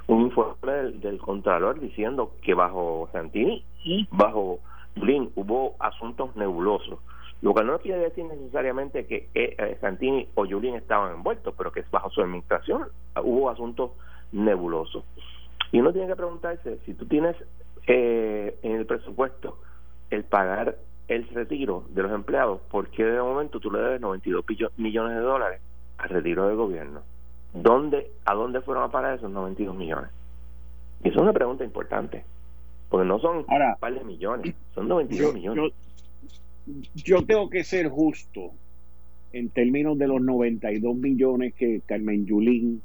un 0.08 0.21
informe 0.21 0.71
del, 0.99 1.17
Contralor 1.17 1.80
diciendo 1.80 2.34
que 2.43 2.54
bajo 2.54 3.10
Santini 3.12 3.63
y 3.84 4.08
bajo 4.12 4.60
Blin 4.95 5.32
hubo 5.36 5.75
asuntos 5.80 6.36
nebulosos. 6.36 6.99
Lo 7.41 7.54
que 7.54 7.63
no 7.63 7.80
quiere 7.80 8.02
decir 8.02 8.25
necesariamente 8.25 9.06
que 9.08 9.30
eh, 9.34 9.56
eh, 9.58 9.78
Santini 9.80 10.28
o 10.36 10.45
Julín 10.45 10.75
estaban 10.75 11.13
envueltos, 11.15 11.54
pero 11.58 11.71
que 11.71 11.86
bajo 11.89 12.10
su 12.10 12.21
administración 12.21 12.88
hubo 13.23 13.49
asuntos 13.49 13.91
nebuloso. 14.34 15.06
Y 15.71 15.80
uno 15.80 15.93
tiene 15.93 16.08
que 16.08 16.15
preguntarse, 16.15 16.80
si 16.86 16.93
tú 16.95 17.06
tienes 17.06 17.36
eh, 17.88 18.58
en 18.62 18.73
el 18.73 18.86
presupuesto 18.86 19.58
el 20.10 20.23
pagar 20.23 20.75
el 21.10 21.28
retiro 21.30 21.86
de 21.89 22.04
los 22.04 22.12
empleados, 22.12 22.62
¿por 22.69 22.89
qué 22.89 23.04
de 23.04 23.22
momento 23.22 23.60
tú 23.60 23.72
le 23.72 23.80
debes 23.80 24.02
92 24.02 24.45
millones 24.78 25.15
de 25.15 25.22
dólares 25.22 25.60
al 25.98 26.10
retiro 26.10 26.48
del 26.48 26.56
gobierno? 26.56 27.02
¿Dónde, 27.54 28.12
¿A 28.26 28.36
dónde 28.36 28.62
fueron 28.62 28.84
a 28.84 28.91
parar 28.91 29.17
esos 29.17 29.32
92 29.32 29.76
millones? 29.76 30.12
Y 31.04 31.10
eso 31.10 31.17
es 31.17 31.24
una 31.24 31.34
pregunta 31.34 31.63
importante, 31.63 32.24
porque 32.89 33.08
no 33.08 33.19
son 33.19 33.38
un 33.38 33.45
par 33.80 33.93
de 33.93 34.04
millones, 34.04 34.54
son 34.76 34.88
92 34.88 35.34
millones. 35.34 35.74
yo 36.93 37.26
tengo 37.26 37.50
que 37.50 37.63
ser 37.63 37.89
justo 37.89 38.52
en 39.34 39.50
términos 39.50 39.98
de 39.98 40.08
los 40.08 40.22
92 40.22 40.95
millones 40.95 41.56
que 41.56 41.82
Carmen 41.88 42.28
Yulín 42.28 42.84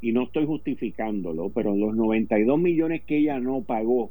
y 0.00 0.12
no 0.12 0.22
estoy 0.22 0.46
justificándolo, 0.46 1.50
pero 1.50 1.74
los 1.74 1.94
92 1.94 2.58
millones 2.58 3.02
que 3.04 3.18
ella 3.18 3.40
no 3.40 3.60
pagó, 3.60 4.10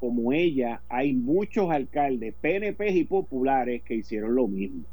como 0.00 0.32
ella, 0.32 0.80
hay 0.88 1.12
muchos 1.12 1.70
alcaldes, 1.70 2.34
PNP 2.40 2.90
y 2.90 3.04
populares 3.04 3.82
que 3.82 3.94
hicieron 3.94 4.34
lo 4.34 4.48
mismo. 4.48 4.84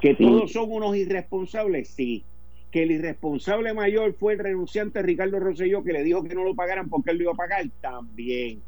Que 0.00 0.14
todos 0.14 0.52
son 0.52 0.72
unos 0.72 0.96
irresponsables, 0.96 1.88
sí. 1.88 2.24
Que 2.72 2.84
el 2.84 2.92
irresponsable 2.92 3.74
mayor 3.74 4.14
fue 4.14 4.32
el 4.34 4.38
renunciante 4.38 5.02
Ricardo 5.02 5.38
Rosselló 5.38 5.84
que 5.84 5.92
le 5.92 6.02
dijo 6.02 6.24
que 6.24 6.34
no 6.34 6.44
lo 6.44 6.54
pagaran 6.54 6.88
porque 6.88 7.10
él 7.10 7.18
lo 7.18 7.24
iba 7.24 7.32
a 7.32 7.36
pagar, 7.36 7.64
también. 7.80 8.62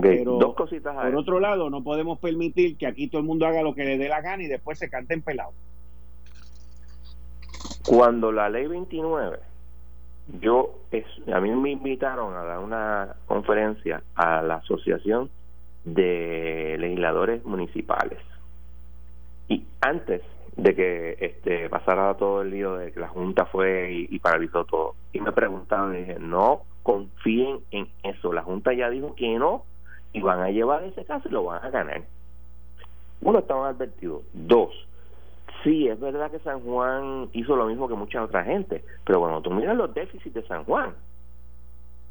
pero 0.00 0.38
dos 0.38 0.54
cositas 0.54 0.94
por 0.94 1.16
otro 1.16 1.38
lado, 1.40 1.68
no 1.68 1.82
podemos 1.82 2.18
permitir 2.18 2.76
que 2.76 2.86
aquí 2.86 3.08
todo 3.08 3.20
el 3.20 3.26
mundo 3.26 3.46
haga 3.46 3.62
lo 3.62 3.74
que 3.74 3.84
le 3.84 3.98
dé 3.98 4.08
la 4.08 4.22
gana 4.22 4.42
y 4.42 4.46
después 4.46 4.78
se 4.78 4.88
canten 4.88 5.20
pelados. 5.20 5.54
Cuando 7.86 8.32
la 8.32 8.48
ley 8.48 8.66
29, 8.66 9.38
yo, 10.40 10.74
a 11.32 11.40
mí 11.40 11.50
me 11.52 11.70
invitaron 11.70 12.34
a 12.34 12.44
dar 12.44 12.58
una 12.58 13.16
conferencia 13.26 14.02
a 14.14 14.42
la 14.42 14.56
Asociación 14.56 15.30
de 15.84 16.76
Legisladores 16.78 17.44
Municipales. 17.44 18.18
Y 19.48 19.64
antes 19.80 20.22
de 20.56 20.74
que 20.74 21.16
este 21.20 21.68
pasara 21.68 22.14
todo 22.14 22.42
el 22.42 22.50
lío 22.50 22.74
de 22.74 22.92
que 22.92 23.00
la 23.00 23.08
Junta 23.08 23.46
fue 23.46 24.06
y, 24.10 24.18
paralizó 24.18 24.64
todo, 24.64 24.94
y 25.12 25.20
me 25.20 25.32
preguntaban, 25.32 25.94
dije, 25.94 26.16
no 26.18 26.62
confíen 26.82 27.60
en 27.70 27.88
eso, 28.02 28.32
la 28.32 28.42
Junta 28.42 28.72
ya 28.74 28.90
dijo 28.90 29.14
que 29.14 29.38
no, 29.38 29.64
y 30.12 30.20
van 30.20 30.40
a 30.40 30.50
llevar 30.50 30.84
ese 30.84 31.04
caso 31.04 31.28
y 31.28 31.32
lo 31.32 31.44
van 31.44 31.64
a 31.64 31.70
ganar. 31.70 32.02
Uno, 33.20 33.40
estaban 33.40 33.74
advertidos. 33.74 34.22
Dos, 34.32 34.87
Sí, 35.64 35.88
es 35.88 35.98
verdad 35.98 36.30
que 36.30 36.38
San 36.40 36.60
Juan 36.60 37.28
hizo 37.32 37.56
lo 37.56 37.66
mismo 37.66 37.88
que 37.88 37.94
mucha 37.94 38.22
otra 38.22 38.44
gente, 38.44 38.84
pero 39.04 39.20
cuando 39.20 39.42
tú 39.42 39.50
miras 39.50 39.76
los 39.76 39.92
déficits 39.92 40.34
de 40.34 40.46
San 40.46 40.64
Juan, 40.64 40.94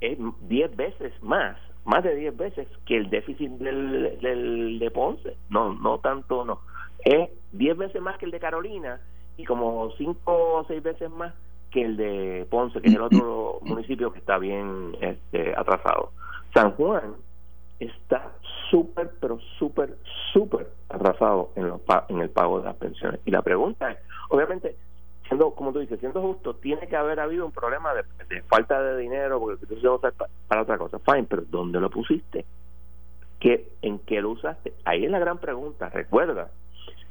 es 0.01 0.17
10 0.49 0.75
veces 0.75 1.13
más, 1.23 1.57
más 1.85 2.03
de 2.03 2.15
10 2.15 2.37
veces 2.37 2.67
que 2.85 2.97
el 2.97 3.09
déficit 3.09 3.49
del, 3.51 4.19
del, 4.21 4.79
de 4.79 4.91
Ponce. 4.91 5.37
No, 5.49 5.73
no 5.73 5.99
tanto, 5.99 6.43
no. 6.45 6.59
Es 7.03 7.29
10 7.53 7.77
veces 7.77 8.01
más 8.01 8.17
que 8.17 8.25
el 8.25 8.31
de 8.31 8.39
Carolina 8.39 8.99
y 9.37 9.45
como 9.45 9.91
5 9.97 10.19
o 10.25 10.65
6 10.67 10.83
veces 10.83 11.09
más 11.11 11.33
que 11.71 11.83
el 11.83 11.97
de 11.97 12.47
Ponce, 12.49 12.81
que 12.81 12.89
es 12.89 12.95
el 12.95 13.01
otro 13.01 13.59
municipio 13.63 14.11
que 14.11 14.19
está 14.19 14.37
bien 14.37 14.95
este, 14.99 15.53
atrasado. 15.55 16.11
San 16.53 16.71
Juan 16.71 17.15
está 17.79 18.31
súper, 18.69 19.11
pero 19.19 19.39
súper, 19.57 19.97
súper 20.33 20.67
atrasado 20.89 21.51
en, 21.55 21.67
los, 21.67 21.81
en 22.09 22.19
el 22.19 22.29
pago 22.29 22.59
de 22.59 22.65
las 22.65 22.75
pensiones. 22.75 23.19
Y 23.25 23.31
la 23.31 23.41
pregunta 23.41 23.91
es, 23.91 23.97
obviamente, 24.29 24.75
siendo, 25.27 25.51
como 25.51 25.73
tú 25.73 25.79
dices, 25.79 25.99
siendo 25.99 26.21
justo, 26.21 26.55
tiene 26.55 26.87
que 26.87 26.95
haber 26.95 27.19
habido 27.19 27.45
un 27.45 27.51
problema 27.51 27.93
de, 27.93 28.41
falta 28.43 28.81
de 28.81 28.97
dinero, 28.97 29.39
porque 29.39 29.65
tú 29.65 29.79
se 29.79 29.87
usar 29.87 30.13
para, 30.47 30.61
otra 30.61 30.77
cosa. 30.77 30.99
Fine, 30.99 31.25
pero 31.29 31.43
¿dónde 31.49 31.79
lo 31.79 31.89
pusiste? 31.89 32.45
¿Qué, 33.39 33.69
¿En 33.81 33.99
qué 33.99 34.21
lo 34.21 34.31
usaste? 34.31 34.73
Ahí 34.83 35.05
es 35.05 35.11
la 35.11 35.19
gran 35.19 35.37
pregunta. 35.37 35.89
Recuerda 35.89 36.49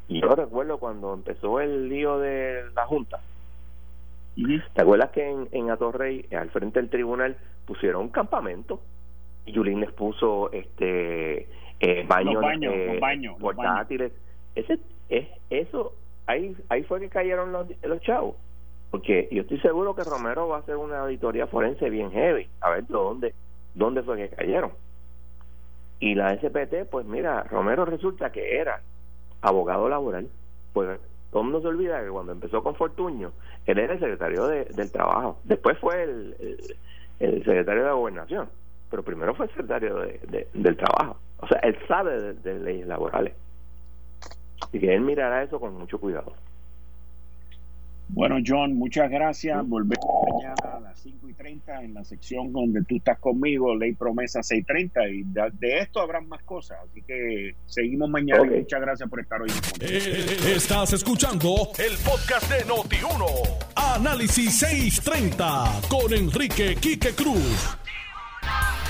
Y 0.08 0.20
yo 0.20 0.34
recuerdo 0.34 0.78
cuando 0.78 1.14
empezó 1.14 1.60
el 1.60 1.88
lío 1.88 2.18
de 2.18 2.64
la 2.74 2.86
Junta. 2.86 3.20
¿Te 4.74 4.82
acuerdas 4.82 5.10
que 5.12 5.26
en, 5.26 5.48
en 5.52 5.70
Atorrey, 5.70 6.26
al 6.32 6.50
frente 6.50 6.80
del 6.80 6.90
tribunal, 6.90 7.36
pusieron 7.64 8.02
un 8.02 8.08
campamento? 8.10 8.80
Yulín 9.46 9.80
les 9.80 9.92
puso 9.92 10.50
este 10.52 11.48
eh, 11.80 12.04
baños, 12.08 12.42
eh, 12.62 13.00
portátiles. 13.38 14.12
Ese, 14.54 14.78
es, 15.08 15.28
eso, 15.50 15.92
ahí, 16.26 16.56
ahí 16.68 16.82
fue 16.84 17.00
que 17.00 17.08
cayeron 17.08 17.52
los, 17.52 17.66
los 17.82 18.00
chavos. 18.00 18.36
Porque 18.90 19.28
yo 19.30 19.42
estoy 19.42 19.58
seguro 19.60 19.94
que 19.94 20.04
Romero 20.04 20.48
va 20.48 20.56
a 20.56 20.60
hacer 20.60 20.76
una 20.76 21.00
auditoría 21.00 21.46
forense 21.46 21.90
bien 21.90 22.10
heavy, 22.12 22.48
a 22.60 22.70
ver 22.70 22.86
dónde, 22.86 23.34
dónde 23.74 24.02
fue 24.02 24.16
que 24.16 24.28
cayeron. 24.28 24.72
Y 25.98 26.14
la 26.14 26.36
SPT, 26.36 26.88
pues 26.90 27.06
mira, 27.06 27.44
Romero 27.44 27.84
resulta 27.84 28.30
que 28.30 28.58
era 28.58 28.80
abogado 29.40 29.88
laboral. 29.88 30.28
Pues 30.72 31.00
todo 31.30 31.40
el 31.40 31.50
mundo 31.50 31.62
se 31.62 31.68
olvida 31.68 32.02
que 32.02 32.10
cuando 32.10 32.32
empezó 32.32 32.62
con 32.62 32.74
Fortuño, 32.74 33.32
él 33.66 33.78
era 33.78 33.94
el 33.94 34.00
secretario 34.00 34.46
de, 34.46 34.64
del 34.66 34.92
Trabajo. 34.92 35.38
Después 35.44 35.78
fue 35.78 36.02
el, 36.02 36.36
el, 37.18 37.44
secretario 37.44 37.82
de 37.82 37.88
la 37.88 37.94
Gobernación. 37.94 38.48
Pero 38.90 39.02
primero 39.02 39.34
fue 39.34 39.46
el 39.46 39.50
secretario 39.52 39.96
de, 39.96 40.48
del 40.52 40.76
Trabajo. 40.76 41.18
O 41.38 41.48
sea, 41.48 41.58
él 41.58 41.76
sabe 41.88 42.34
de 42.34 42.58
leyes 42.58 42.86
laborales. 42.86 43.34
Y 44.72 44.78
que 44.78 44.94
él 44.94 45.00
mirará 45.02 45.42
eso 45.42 45.60
con 45.60 45.74
mucho 45.74 45.98
cuidado. 45.98 46.32
Bueno, 48.08 48.36
John, 48.44 48.74
muchas 48.74 49.10
gracias. 49.10 49.66
Volvemos 49.66 50.06
mañana 50.32 50.76
a 50.76 50.80
las 50.80 50.98
5 51.00 51.28
y 51.28 51.34
30 51.34 51.82
en 51.82 51.94
la 51.94 52.04
sección 52.04 52.52
donde 52.52 52.84
tú 52.84 52.96
estás 52.96 53.18
conmigo, 53.18 53.74
Ley 53.74 53.94
Promesa 53.94 54.42
630. 54.42 55.08
Y 55.08 55.24
de, 55.58 55.78
esto 55.78 56.00
habrán 56.00 56.28
más 56.28 56.42
cosas. 56.44 56.78
Así 56.88 57.02
que 57.02 57.54
seguimos 57.66 58.08
mañana. 58.08 58.44
muchas 58.44 58.80
gracias 58.80 59.08
por 59.08 59.20
estar 59.20 59.42
hoy. 59.42 59.50
Eh, 59.80 60.54
estás 60.54 60.92
escuchando 60.92 61.70
el 61.78 61.96
podcast 61.98 62.50
de 62.50 62.64
Noti1. 62.64 63.64
Análisis 63.74 64.58
630 64.60 65.80
con 65.88 66.12
Enrique 66.12 66.76
Quique 66.76 67.10
Cruz. 67.10 67.76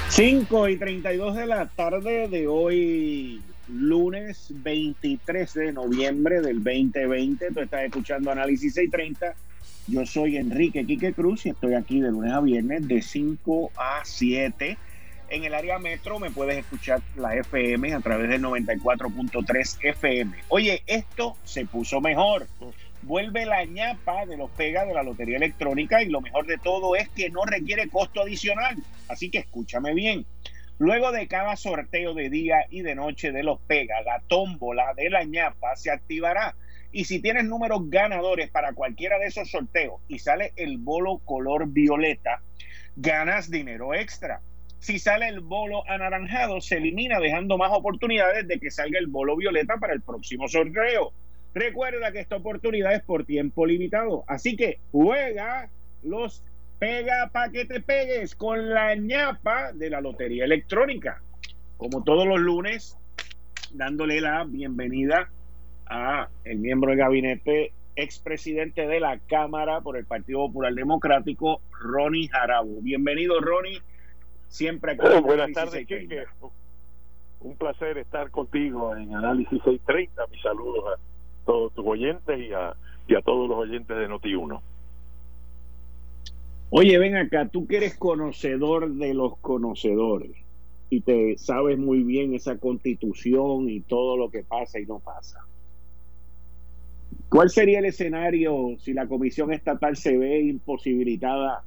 5 0.09 0.69
y 0.69 0.77
32 0.77 1.37
de 1.37 1.47
la 1.47 1.67
tarde 1.67 2.29
de 2.29 2.47
hoy 2.47 3.43
lunes 3.69 4.47
23 4.51 5.53
de 5.53 5.73
noviembre 5.73 6.41
del 6.41 6.63
2020. 6.63 7.51
Tú 7.53 7.61
estás 7.61 7.85
escuchando 7.85 8.31
Análisis 8.31 8.75
630. 8.75 9.35
Yo 9.89 10.07
soy 10.07 10.37
Enrique 10.37 10.87
Quique 10.87 11.13
Cruz 11.13 11.45
y 11.45 11.51
estoy 11.51 11.75
aquí 11.75 12.01
de 12.01 12.11
lunes 12.11 12.33
a 12.33 12.41
viernes 12.41 12.89
de 12.89 13.03
5 13.03 13.73
a 13.77 14.01
7. 14.05 14.79
En 15.29 15.43
el 15.43 15.55
área 15.55 15.81
metro 15.81 16.21
me 16.21 16.31
puedes 16.31 16.57
escuchar 16.57 17.03
la 17.17 17.35
FM 17.35 17.95
a 17.95 18.01
través 18.01 18.29
del 18.29 18.43
94.3 18.43 19.79
FM. 19.83 20.37
Oye, 20.49 20.83
esto 20.87 21.37
se 21.43 21.67
puso 21.67 22.01
mejor. 22.01 22.47
Vuelve 23.03 23.45
la 23.45 23.65
ñapa 23.65 24.25
de 24.25 24.37
los 24.37 24.51
pega 24.53 24.85
de 24.85 24.95
la 24.95 25.03
Lotería 25.03 25.37
Electrónica 25.37 26.03
y 26.03 26.09
lo 26.09 26.21
mejor 26.21 26.47
de 26.47 26.59
todo 26.59 26.95
es 26.95 27.09
que 27.09 27.31
no 27.31 27.45
requiere 27.45 27.89
costo 27.89 28.23
adicional. 28.23 28.77
Así 29.09 29.29
que 29.29 29.39
escúchame 29.39 29.95
bien. 29.95 30.25
Luego 30.79 31.11
de 31.11 31.27
cada 31.27 31.57
sorteo 31.57 32.15
de 32.15 32.31
día 32.31 32.67
y 32.71 32.83
de 32.83 32.95
noche 32.95 33.33
de 33.33 33.43
los 33.43 33.59
Pega, 33.63 34.03
la 34.03 34.23
tómbola 34.29 34.95
de 34.95 35.11
la 35.11 35.25
ñapa 35.25 35.75
se 35.75 35.91
activará. 35.91 36.55
Y 36.93 37.07
si 37.07 37.21
tienes 37.21 37.45
números 37.45 37.91
ganadores 37.91 38.49
para 38.51 38.75
cualquiera 38.75 39.19
de 39.19 39.27
esos 39.27 39.51
sorteos 39.51 40.01
y 40.07 40.21
sale 40.21 40.53
el 40.55 40.79
bolo 40.79 41.19
color 41.25 41.67
violeta, 41.67 42.43
ganas 42.95 43.51
dinero 43.51 43.93
extra. 43.93 44.41
Si 44.87 45.01
sale 45.01 45.27
el 45.27 45.41
bolo 45.41 45.83
anaranjado, 45.91 46.61
se 46.61 46.77
elimina 46.77 47.19
dejando 47.19 47.59
más 47.59 47.73
oportunidades 47.73 48.47
de 48.47 48.61
que 48.61 48.71
salga 48.71 49.01
el 49.01 49.09
bolo 49.09 49.37
violeta 49.37 49.79
para 49.79 49.93
el 49.93 50.01
próximo 50.01 50.47
sorteo. 50.47 51.11
Recuerda 51.55 52.13
que 52.13 52.21
esta 52.21 52.37
oportunidad 52.37 52.95
es 52.95 53.03
por 53.03 53.25
tiempo 53.25 53.67
limitado, 53.67 54.23
así 54.29 54.55
que 54.55 54.79
juega 54.93 55.71
los 56.05 56.41
Pega 56.79 57.31
para 57.33 57.51
que 57.51 57.65
te 57.65 57.81
pegues 57.81 58.37
con 58.37 58.71
la 58.71 58.95
ñapa 58.95 59.73
de 59.73 59.91
la 59.91 60.01
Lotería 60.01 60.45
Electrónica. 60.45 61.21
Como 61.79 62.05
todos 62.05 62.25
los 62.25 62.39
lunes, 62.39 62.97
dándole 63.73 64.21
la 64.21 64.45
bienvenida 64.45 65.29
a 65.87 66.29
el 66.45 66.59
miembro 66.59 66.91
del 66.91 67.01
gabinete, 67.01 67.73
expresidente 67.97 68.87
de 68.87 69.01
la 69.01 69.19
Cámara 69.19 69.81
por 69.81 69.97
el 69.97 70.05
Partido 70.05 70.47
Popular 70.47 70.75
Democrático, 70.75 71.61
Ronnie 71.73 72.29
Jarabo. 72.29 72.83
Bienvenido, 72.83 73.41
Ronnie. 73.41 73.83
Siempre 74.57 74.93
aquí. 74.99 75.21
buenas 75.23 75.53
tardes, 75.53 75.87
Quique. 75.87 76.25
Un 77.41 77.57
placer 77.57 77.99
estar 77.99 78.31
contigo 78.31 78.97
en 78.97 79.15
Análisis 79.15 79.63
630. 79.63 80.27
Mis 80.29 80.41
saludos 80.41 80.85
a 80.87 81.45
todos 81.45 81.75
tus 81.75 81.87
oyentes 81.87 82.41
y 82.41 82.55
a, 82.55 82.75
y 83.07 83.15
a 83.15 83.21
todos 83.21 83.51
los 83.51 83.59
oyentes 83.59 83.95
de 83.95 84.09
Noti1. 84.09 84.61
Oye, 86.71 86.99
ven 86.99 87.17
acá, 87.17 87.47
tú 87.49 87.67
que 87.67 87.77
eres 87.77 87.99
conocedor 87.99 88.91
de 88.95 89.13
los 89.13 89.37
conocedores 89.39 90.33
y 90.89 91.03
te 91.03 91.37
sabes 91.37 91.77
muy 91.77 92.03
bien 92.03 92.35
esa 92.35 92.57
constitución 92.57 93.69
y 93.69 93.81
todo 93.83 94.17
lo 94.17 94.31
que 94.31 94.43
pasa 94.43 94.81
y 94.81 94.87
no 94.87 95.01
pasa. 95.01 95.45
¿Cuál 97.29 97.51
sería 97.51 97.81
el 97.81 97.85
escenario 97.85 98.79
si 98.79 98.95
la 98.95 99.07
comisión 99.07 99.53
estatal 99.53 99.97
se 99.99 100.17
ve 100.17 100.41
imposibilitada 100.41 101.63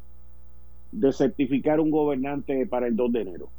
de 0.91 1.12
certificar 1.12 1.80
un 1.80 1.91
gobernante 1.91 2.65
para 2.67 2.88
el 2.88 2.95
2 2.95 3.12
de 3.12 3.21
enero? 3.21 3.49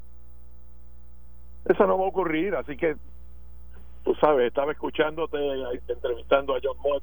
Eso 1.64 1.86
no 1.86 1.98
va 1.98 2.04
a 2.04 2.08
ocurrir, 2.08 2.54
así 2.54 2.76
que 2.76 2.96
tú 4.04 4.14
sabes, 4.16 4.46
estaba 4.46 4.72
escuchándote, 4.72 5.38
entrevistando 5.88 6.54
a 6.54 6.60
John 6.62 6.76
Mott 6.82 7.02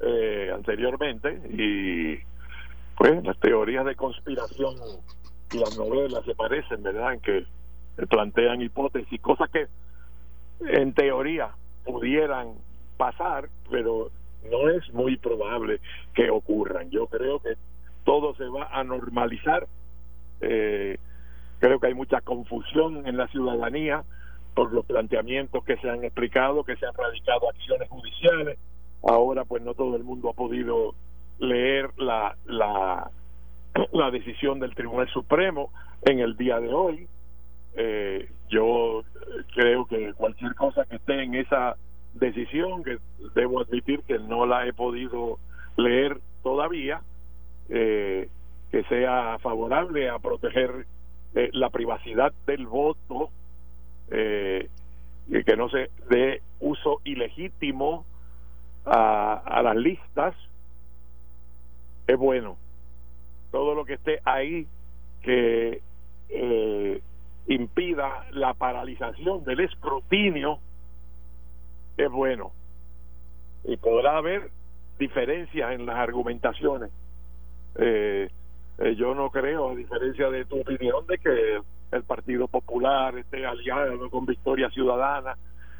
eh, 0.00 0.50
anteriormente 0.54 1.40
y 1.50 2.18
pues 2.96 3.24
las 3.24 3.38
teorías 3.38 3.84
de 3.86 3.96
conspiración 3.96 4.76
y 5.52 5.58
las 5.58 5.76
novelas 5.76 6.24
se 6.24 6.34
parecen, 6.34 6.82
¿verdad? 6.82 7.14
En 7.14 7.20
que 7.20 7.46
plantean 8.06 8.62
hipótesis, 8.62 9.20
cosas 9.20 9.50
que 9.50 9.66
en 10.60 10.92
teoría 10.92 11.50
pudieran 11.84 12.54
pasar, 12.96 13.48
pero 13.70 14.10
no 14.50 14.68
es 14.68 14.92
muy 14.92 15.16
probable 15.16 15.80
que 16.14 16.30
ocurran. 16.30 16.90
Yo 16.90 17.06
creo 17.06 17.40
que 17.40 17.54
todo 18.10 18.34
se 18.34 18.48
va 18.48 18.66
a 18.72 18.82
normalizar. 18.82 19.68
Eh, 20.40 20.98
creo 21.60 21.78
que 21.78 21.86
hay 21.86 21.94
mucha 21.94 22.20
confusión 22.20 23.06
en 23.06 23.16
la 23.16 23.28
ciudadanía 23.28 24.02
por 24.52 24.72
los 24.72 24.84
planteamientos 24.84 25.62
que 25.64 25.76
se 25.76 25.88
han 25.88 26.02
explicado, 26.02 26.64
que 26.64 26.74
se 26.74 26.86
han 26.86 26.94
radicado 26.94 27.48
acciones 27.48 27.88
judiciales. 27.88 28.58
Ahora, 29.08 29.44
pues 29.44 29.62
no 29.62 29.74
todo 29.74 29.94
el 29.94 30.02
mundo 30.02 30.28
ha 30.28 30.32
podido 30.32 30.96
leer 31.38 31.88
la, 31.98 32.34
la, 32.46 33.12
decisión 34.10 34.58
del 34.58 34.74
Tribunal 34.74 35.08
Supremo 35.10 35.70
en 36.02 36.18
el 36.18 36.36
día 36.36 36.58
de 36.58 36.74
hoy. 36.74 37.06
Eh, 37.76 38.28
yo 38.48 39.04
creo 39.54 39.86
que 39.86 40.14
cualquier 40.14 40.56
cosa 40.56 40.84
que 40.84 40.96
esté 40.96 41.22
en 41.22 41.36
esa 41.36 41.76
decisión, 42.14 42.82
que 42.82 42.98
debo 43.36 43.60
admitir 43.60 44.00
que 44.00 44.18
no 44.18 44.46
la 44.46 44.66
he 44.66 44.72
podido 44.72 45.38
leer 45.76 46.18
todavía, 46.42 47.02
eh, 47.70 48.28
que 48.70 48.84
sea 48.84 49.38
favorable 49.38 50.08
a 50.08 50.18
proteger 50.18 50.86
eh, 51.34 51.48
la 51.52 51.70
privacidad 51.70 52.32
del 52.46 52.66
voto, 52.66 53.30
eh, 54.10 54.68
que 55.46 55.56
no 55.56 55.68
se 55.68 55.90
dé 56.08 56.42
uso 56.60 57.00
ilegítimo 57.04 58.04
a, 58.84 59.34
a 59.34 59.62
las 59.62 59.76
listas, 59.76 60.34
es 62.06 62.18
bueno. 62.18 62.56
Todo 63.50 63.74
lo 63.74 63.84
que 63.84 63.94
esté 63.94 64.20
ahí 64.24 64.66
que 65.22 65.82
eh, 66.28 67.02
impida 67.48 68.26
la 68.32 68.54
paralización 68.54 69.44
del 69.44 69.60
escrutinio 69.60 70.58
es 71.96 72.10
bueno. 72.10 72.52
Y 73.64 73.76
podrá 73.76 74.16
haber 74.16 74.50
diferencias 74.98 75.72
en 75.72 75.86
las 75.86 75.96
argumentaciones. 75.96 76.90
Eh, 77.76 78.28
eh, 78.78 78.94
yo 78.96 79.14
no 79.14 79.30
creo, 79.30 79.70
a 79.70 79.74
diferencia 79.74 80.30
de 80.30 80.44
tu 80.44 80.60
opinión, 80.60 81.06
de 81.06 81.18
que 81.18 81.60
el 81.92 82.02
Partido 82.04 82.48
Popular 82.48 83.16
esté 83.18 83.44
aliado 83.44 84.08
con 84.10 84.26
Victoria 84.26 84.70
Ciudadana 84.70 85.36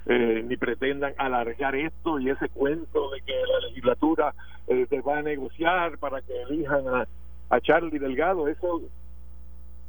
eh, 0.07 0.43
ni 0.47 0.57
pretendan 0.57 1.15
alargar 1.19 1.75
esto 1.77 2.19
y 2.19 2.31
ese 2.31 2.49
cuento 2.49 3.11
de 3.11 3.21
que 3.21 3.33
la 3.33 3.69
legislatura 3.69 4.35
eh, 4.67 4.87
se 4.89 5.01
va 5.03 5.19
a 5.19 5.23
negociar 5.23 5.99
para 5.99 6.23
que 6.23 6.43
elijan 6.43 6.89
a, 6.89 7.07
a 7.51 7.61
Charlie 7.61 7.99
Delgado. 7.99 8.49
Eso 8.49 8.83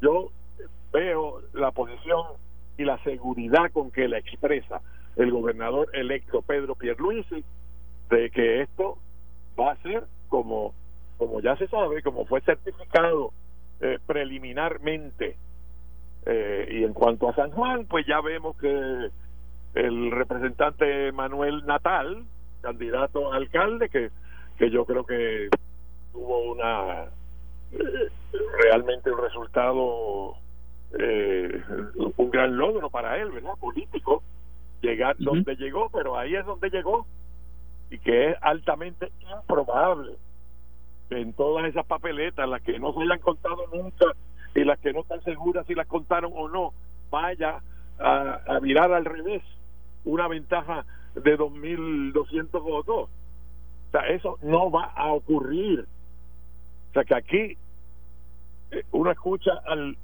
yo 0.02 0.32
veo 0.92 1.42
la 1.54 1.72
posición 1.72 2.26
y 2.78 2.84
la 2.84 3.02
seguridad 3.04 3.72
con 3.72 3.92
que 3.92 4.08
la 4.08 4.18
expresa 4.18 4.82
el 5.16 5.32
gobernador 5.32 5.90
electo 5.94 6.42
Pedro 6.42 6.76
Pierluisi 6.76 7.44
de 8.10 8.30
que 8.30 8.62
esto 8.62 8.98
va 9.60 9.74
a 9.74 9.78
ser 9.78 10.04
como 10.30 10.74
como 11.22 11.40
ya 11.40 11.56
se 11.56 11.68
sabe, 11.68 12.02
como 12.02 12.26
fue 12.26 12.42
certificado 12.42 13.32
eh, 13.80 14.00
preliminarmente. 14.08 15.38
y 16.26 16.84
en 16.84 16.94
cuanto 16.94 17.30
a 17.30 17.36
San 17.36 17.52
Juan, 17.52 17.86
pues 17.86 18.08
ya 18.08 18.22
vemos 18.22 18.58
que 18.58 19.12
el 19.76 20.12
representante 20.12 21.12
Manuel 21.12 21.64
Natal, 21.68 22.24
candidato 22.62 23.32
a 23.32 23.36
alcalde, 23.36 23.90
que, 23.90 24.10
que 24.58 24.72
yo 24.72 24.84
creo 24.86 25.06
que 25.06 25.50
tuvo 26.12 26.54
una 26.54 27.04
eh, 27.72 28.10
realmente 28.64 29.12
un 29.12 29.22
resultado, 29.22 30.38
eh, 30.98 31.62
un 32.18 32.32
gran 32.32 32.58
logro 32.58 32.90
para 32.90 33.22
él, 33.22 33.30
¿verdad? 33.30 33.54
Político, 33.60 34.24
llegar 34.82 35.16
donde 35.20 35.56
llegó, 35.56 35.88
pero 35.92 36.18
ahí 36.18 36.34
es 36.36 36.48
donde 36.48 36.72
llegó 36.72 37.06
y 37.92 38.00
que 38.00 38.32
es 38.32 38.38
altamente 38.42 39.12
improbable 39.32 40.16
en 41.12 41.34
todas 41.34 41.66
esas 41.66 41.86
papeletas, 41.86 42.48
las 42.48 42.62
que 42.62 42.80
no 42.80 42.94
se 42.94 43.02
hayan 43.02 43.20
contado 43.20 43.68
nunca 43.74 44.06
y 44.56 44.64
las 44.64 44.80
que 44.80 44.94
no 44.94 45.02
están 45.02 45.22
seguras 45.24 45.66
si 45.68 45.76
las 45.76 45.88
contaron 45.88 46.32
o 46.34 46.48
no, 46.48 46.74
vaya 47.10 47.62
a, 48.00 48.40
a 48.48 48.56
al 48.56 49.06
revés 49.06 49.44
una 50.06 50.28
ventaja 50.28 50.86
de 51.16 51.38
2.200 51.38 52.52
votos. 52.62 53.10
O 53.10 53.92
sea, 53.92 54.08
eso 54.08 54.40
no 54.42 54.72
va 54.72 54.86
a 54.96 55.12
ocurrir. 55.12 55.86
O 56.90 56.94
sea, 56.94 57.04
que 57.04 57.16
aquí 57.16 57.58
eh, 58.72 58.86
uno 58.92 59.12
escucha 59.12 59.52
al 59.66 59.98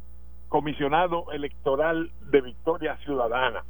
comisionado 0.50 1.32
electoral 1.32 2.12
de 2.30 2.41
Victoria 2.41 2.98
Ciudadana 2.98 3.63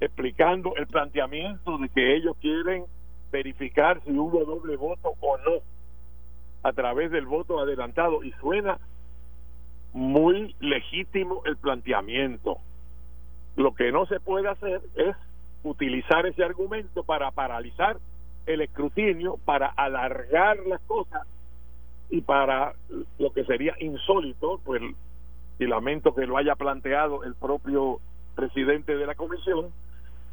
explicando 0.00 0.74
el 0.76 0.86
planteamiento 0.86 1.78
de 1.78 1.88
que 1.88 2.16
ellos 2.16 2.36
quieren 2.40 2.84
verificar 3.32 4.00
si 4.04 4.12
hubo 4.12 4.44
doble 4.44 4.76
voto 4.76 5.14
o 5.20 5.38
no 5.38 5.75
a 6.66 6.72
través 6.72 7.12
del 7.12 7.26
voto 7.26 7.60
adelantado 7.60 8.24
y 8.24 8.32
suena 8.40 8.78
muy 9.92 10.56
legítimo 10.58 11.42
el 11.44 11.56
planteamiento. 11.56 12.58
Lo 13.54 13.72
que 13.72 13.92
no 13.92 14.04
se 14.06 14.18
puede 14.18 14.48
hacer 14.48 14.80
es 14.96 15.14
utilizar 15.62 16.26
ese 16.26 16.42
argumento 16.42 17.04
para 17.04 17.30
paralizar 17.30 17.98
el 18.46 18.62
escrutinio, 18.62 19.38
para 19.44 19.68
alargar 19.68 20.58
las 20.66 20.80
cosas 20.82 21.24
y 22.10 22.20
para 22.20 22.74
lo 23.18 23.32
que 23.32 23.44
sería 23.44 23.76
insólito, 23.78 24.60
pues 24.64 24.82
y 25.60 25.66
lamento 25.66 26.16
que 26.16 26.26
lo 26.26 26.36
haya 26.36 26.56
planteado 26.56 27.22
el 27.22 27.34
propio 27.36 28.00
presidente 28.34 28.96
de 28.96 29.06
la 29.06 29.14
comisión, 29.14 29.70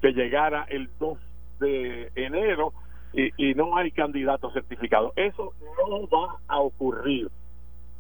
que 0.02 0.14
llegara 0.14 0.66
el 0.68 0.90
2 1.00 1.18
de 1.60 2.12
enero 2.16 2.74
y, 3.14 3.32
y 3.38 3.54
no 3.54 3.78
hay 3.78 3.92
candidato 3.92 4.52
certificado. 4.52 5.14
Eso 5.16 5.54
no 5.88 6.08
va 6.08 6.38
a 6.48 6.60
ocurrir. 6.60 7.30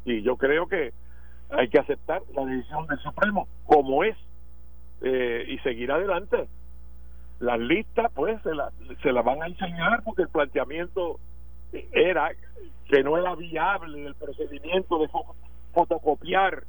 Y 0.06 0.21
yo 0.21 0.36
creo 0.38 0.67
que 0.67 0.91
hay 1.49 1.69
que 1.69 1.80
aceptar 1.80 2.21
la 2.36 2.45
decisión 2.45 2.88
del 2.88 2.99
Supremo 2.99 3.47
como 3.65 4.04
es 4.04 4.17
eh, 5.02 5.45
y 5.47 5.58
seguir 5.60 5.91
adelante. 5.91 6.47
Las 7.39 7.60
listas, 7.60 8.12
pues, 8.13 8.41
se 8.41 8.56
las 8.56 8.73
se 9.02 9.12
la 9.12 9.21
van 9.21 9.43
a 9.43 9.47
enseñar 9.47 10.02
porque 10.04 10.23
el 10.23 10.30
planteamiento 10.30 11.19
era 11.91 12.32
que 12.88 13.04
no 13.04 13.17
era 13.17 13.36
viable 13.36 14.06
el 14.06 14.15
procedimiento 14.15 14.99
de 14.99 15.10
fotocopiar 15.73 16.63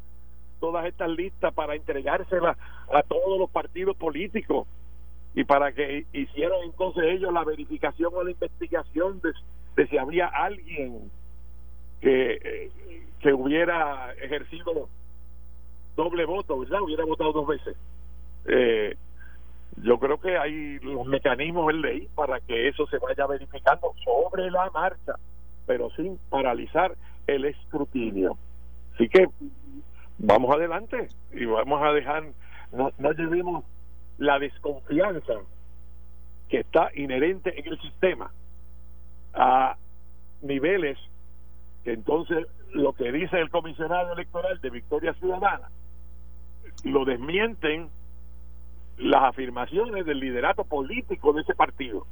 todas 0.60 0.86
estas 0.86 1.10
listas 1.10 1.52
para 1.52 1.74
entregárselas 1.74 2.56
a 2.92 3.02
todos 3.02 3.38
los 3.38 3.50
partidos 3.50 3.96
políticos 3.96 4.66
y 5.34 5.44
para 5.44 5.72
que 5.72 6.06
hicieran 6.12 6.60
entonces 6.64 7.04
ellos 7.04 7.32
la 7.32 7.44
verificación 7.44 8.12
o 8.14 8.22
la 8.22 8.30
investigación 8.30 9.20
de, 9.76 9.86
si 9.88 9.98
había 9.98 10.26
alguien 10.26 11.10
que, 12.00 12.70
que 13.20 13.32
hubiera 13.32 14.12
ejercido 14.14 14.88
doble 15.96 16.24
voto, 16.24 16.58
¿verdad? 16.60 16.82
Hubiera 16.82 17.04
votado 17.04 17.32
dos 17.32 17.46
veces. 17.46 17.76
Eh, 18.46 18.96
yo 19.82 19.98
creo 19.98 20.20
que 20.20 20.36
hay 20.38 20.78
los 20.80 21.04
mecanismos 21.06 21.72
en 21.72 21.80
ley 21.80 22.08
para 22.14 22.40
que 22.40 22.68
eso 22.68 22.86
se 22.86 22.98
vaya 22.98 23.26
verificando 23.26 23.92
sobre 24.04 24.50
la 24.50 24.70
marcha, 24.70 25.14
pero 25.66 25.90
sin 25.90 26.18
paralizar 26.30 26.94
el 27.26 27.44
escrutinio. 27.46 28.38
Así 28.94 29.08
que 29.08 29.26
vamos 30.18 30.54
adelante 30.54 31.08
y 31.32 31.44
vamos 31.44 31.82
a 31.82 31.92
dejar, 31.92 32.24
no, 32.72 32.92
no 32.98 33.12
llevemos 33.12 33.64
la 34.18 34.38
desconfianza 34.38 35.34
que 36.48 36.60
está 36.60 36.90
inherente 36.94 37.58
en 37.58 37.66
el 37.66 37.80
sistema 37.80 38.30
a 39.32 39.76
niveles 40.42 40.98
que 41.82 41.92
entonces 41.92 42.46
lo 42.72 42.92
que 42.92 43.12
dice 43.12 43.38
el 43.38 43.50
comisionado 43.50 44.12
electoral 44.12 44.60
de 44.60 44.70
Victoria 44.70 45.14
Ciudadana 45.14 45.68
lo 46.84 47.04
desmienten 47.04 47.90
las 48.98 49.24
afirmaciones 49.24 50.06
del 50.06 50.20
liderato 50.20 50.64
político 50.64 51.32
de 51.32 51.42
ese 51.42 51.54
partido. 51.54 52.06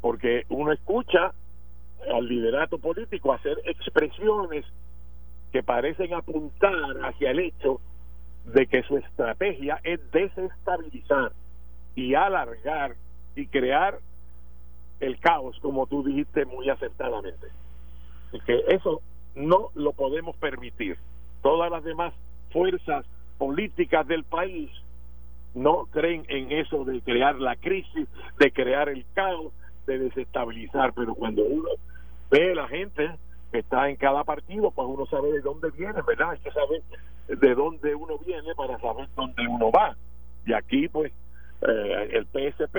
Porque 0.00 0.44
uno 0.48 0.72
escucha 0.72 1.32
al 2.12 2.26
liderato 2.26 2.78
político 2.78 3.32
hacer 3.32 3.58
expresiones 3.64 4.64
que 5.52 5.62
parecen 5.62 6.14
apuntar 6.14 7.04
hacia 7.04 7.30
el 7.30 7.40
hecho 7.40 7.80
de 8.44 8.66
que 8.66 8.82
su 8.82 8.96
estrategia 8.96 9.80
es 9.84 10.00
desestabilizar 10.10 11.32
y 11.94 12.14
alargar 12.14 12.96
y 13.36 13.46
crear 13.46 13.98
el 15.00 15.18
caos, 15.18 15.58
como 15.60 15.86
tú 15.86 16.02
dijiste 16.02 16.44
muy 16.44 16.68
acertadamente. 16.68 17.48
Y 18.32 18.40
que 18.40 18.62
eso 18.68 19.00
no 19.34 19.70
lo 19.74 19.92
podemos 19.92 20.36
permitir. 20.36 20.96
Todas 21.42 21.70
las 21.70 21.84
demás 21.84 22.14
fuerzas 22.50 23.04
políticas 23.38 24.06
del 24.06 24.24
país 24.24 24.70
no 25.54 25.86
creen 25.86 26.24
en 26.28 26.52
eso 26.52 26.84
de 26.84 27.00
crear 27.00 27.36
la 27.40 27.56
crisis, 27.56 28.08
de 28.38 28.52
crear 28.52 28.88
el 28.88 29.04
caos, 29.14 29.52
de 29.86 29.98
desestabilizar, 29.98 30.92
pero 30.94 31.14
cuando 31.14 31.42
uno 31.42 31.68
ve 32.30 32.52
a 32.52 32.54
la 32.54 32.68
gente 32.68 33.10
que 33.52 33.58
está 33.58 33.88
en 33.90 33.96
cada 33.96 34.24
partido, 34.24 34.70
pues 34.70 34.88
uno 34.88 35.06
sabe 35.06 35.30
de 35.30 35.42
dónde 35.42 35.70
viene, 35.70 36.00
¿verdad? 36.06 36.30
Hay 36.30 36.38
que 36.38 36.50
saber 36.50 36.82
de 37.28 37.54
dónde 37.54 37.94
uno 37.94 38.18
viene 38.18 38.54
para 38.56 38.78
saber 38.80 39.08
dónde 39.14 39.46
uno 39.46 39.70
va. 39.70 39.94
Y 40.46 40.54
aquí, 40.54 40.88
pues, 40.88 41.12
eh, 41.60 42.08
el 42.12 42.26
PSP 42.26 42.74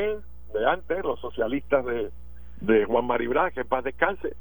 de 0.54 0.66
antes, 0.68 1.04
los 1.04 1.20
socialistas 1.20 1.86
de, 1.86 2.12
de 2.62 2.86
Juan 2.86 3.06
Maribra, 3.06 3.52
que 3.52 3.62
en 3.62 3.68
paz 3.68 3.84
descanse, 3.84 4.36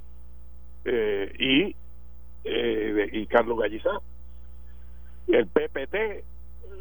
eh, 0.85 1.33
y, 1.39 1.77
eh, 2.45 3.11
y 3.13 3.27
Carlos 3.27 3.59
Gallizá. 3.59 4.01
El 5.29 5.47
PPT, 5.47 6.25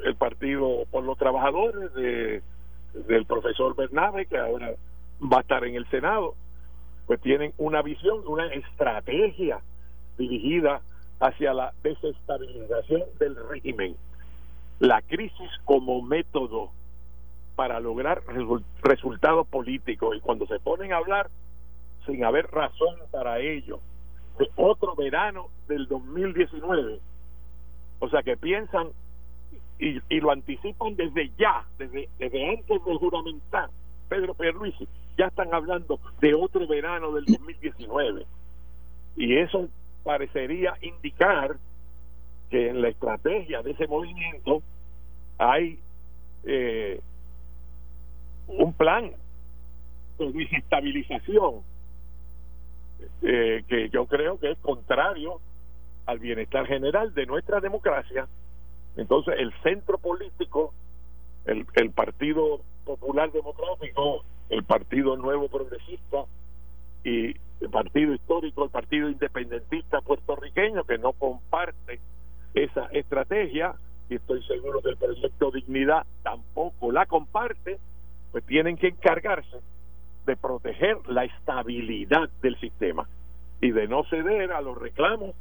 el 0.06 0.16
Partido 0.16 0.86
por 0.90 1.04
los 1.04 1.18
Trabajadores, 1.18 1.94
de, 1.94 2.42
del 2.94 3.26
profesor 3.26 3.76
Bernabe, 3.76 4.26
que 4.26 4.38
ahora 4.38 4.72
va 5.22 5.38
a 5.38 5.42
estar 5.42 5.64
en 5.66 5.76
el 5.76 5.88
Senado, 5.90 6.36
pues 7.12 7.20
tienen 7.24 7.54
una 7.58 7.82
visión, 7.82 8.26
una 8.26 8.46
estrategia 8.54 9.60
dirigida 10.18 10.80
hacia 11.20 11.54
la 11.54 11.74
desestabilización 11.84 13.04
del 13.20 13.36
régimen. 13.50 13.98
La 14.80 15.02
crisis 15.02 15.50
como 15.66 16.02
método 16.02 16.72
para 17.58 17.82
lograr 17.82 18.22
resultados 18.82 19.46
políticos. 19.48 20.16
Y 20.16 20.22
cuando 20.22 20.48
se 20.48 20.62
ponen 20.62 20.94
a 20.94 21.00
hablar, 21.00 21.30
sin 22.06 22.24
haber 22.24 22.50
razón 22.50 22.96
para 23.12 23.40
ello, 23.40 23.82
de 24.40 24.50
otro 24.56 24.96
verano 24.96 25.50
del 25.68 25.90
2019, 25.90 27.02
o 28.00 28.08
sea 28.08 28.24
que 28.24 28.38
piensan 28.38 28.88
y, 29.80 30.00
y 30.08 30.22
lo 30.22 30.32
anticipan 30.32 30.96
desde 30.96 31.30
ya, 31.38 31.66
desde, 31.78 32.08
desde 32.20 32.52
antes 32.52 32.86
de 32.86 32.96
juramentar 32.96 33.70
Pedro 34.12 34.34
Pierluisi, 34.34 34.86
ya 35.18 35.28
están 35.28 35.54
hablando 35.54 35.98
de 36.20 36.34
otro 36.34 36.68
verano 36.68 37.14
del 37.14 37.24
2019. 37.24 38.26
Y 39.16 39.38
eso 39.38 39.70
parecería 40.04 40.74
indicar 40.82 41.56
que 42.50 42.68
en 42.68 42.82
la 42.82 42.90
estrategia 42.90 43.62
de 43.62 43.72
ese 43.72 43.88
movimiento 43.88 44.62
hay 45.38 45.80
eh, 46.44 47.00
un 48.48 48.74
plan 48.74 49.14
de 50.20 50.32
desestabilización 50.34 51.62
eh, 53.22 53.64
que 53.66 53.88
yo 53.92 54.08
creo 54.08 54.38
que 54.38 54.52
es 54.52 54.58
contrario 54.58 55.40
al 56.06 56.20
bienestar 56.20 56.68
general 56.68 57.14
de 57.14 57.26
nuestra 57.28 57.62
democracia. 57.62 58.28
Entonces 58.98 59.36
el 59.38 59.54
centro 59.64 59.98
político, 59.98 60.74
el, 61.46 61.66
el 61.76 61.92
Partido 61.92 62.62
Popular 62.86 63.32
Democrático, 63.32 64.24
el 64.50 64.64
Partido 64.64 65.16
Nuevo 65.18 65.48
Progresista 65.48 66.26
y 67.04 67.36
el 67.62 67.70
partido 67.70 68.14
histórico, 68.14 68.64
el 68.64 68.70
partido 68.70 69.10
independentista 69.10 70.02
puertorriqueño, 70.02 70.84
que 70.84 70.98
no 70.98 71.14
comparte 71.14 72.00
esa 72.54 72.86
estrategia, 72.88 73.76
y 74.10 74.16
estoy 74.16 74.44
seguro 74.44 74.82
que 74.82 74.90
el 74.90 74.98
proyecto 74.98 75.52
Dignidad 75.52 76.06
tampoco 76.24 76.92
la 76.92 77.06
comparte, 77.06 77.80
pues 78.32 78.44
tienen 78.46 78.78
que 78.78 78.88
encargarse 78.88 79.58
de 80.26 80.36
proteger 80.36 80.98
la 81.08 81.24
estabilidad 81.26 82.30
del 82.42 82.60
sistema 82.60 83.08
y 83.62 83.72
de 83.72 83.88
no 83.88 84.04
ceder 84.06 84.52
a 84.52 84.62
los 84.62 84.78
reclamos 84.78 85.36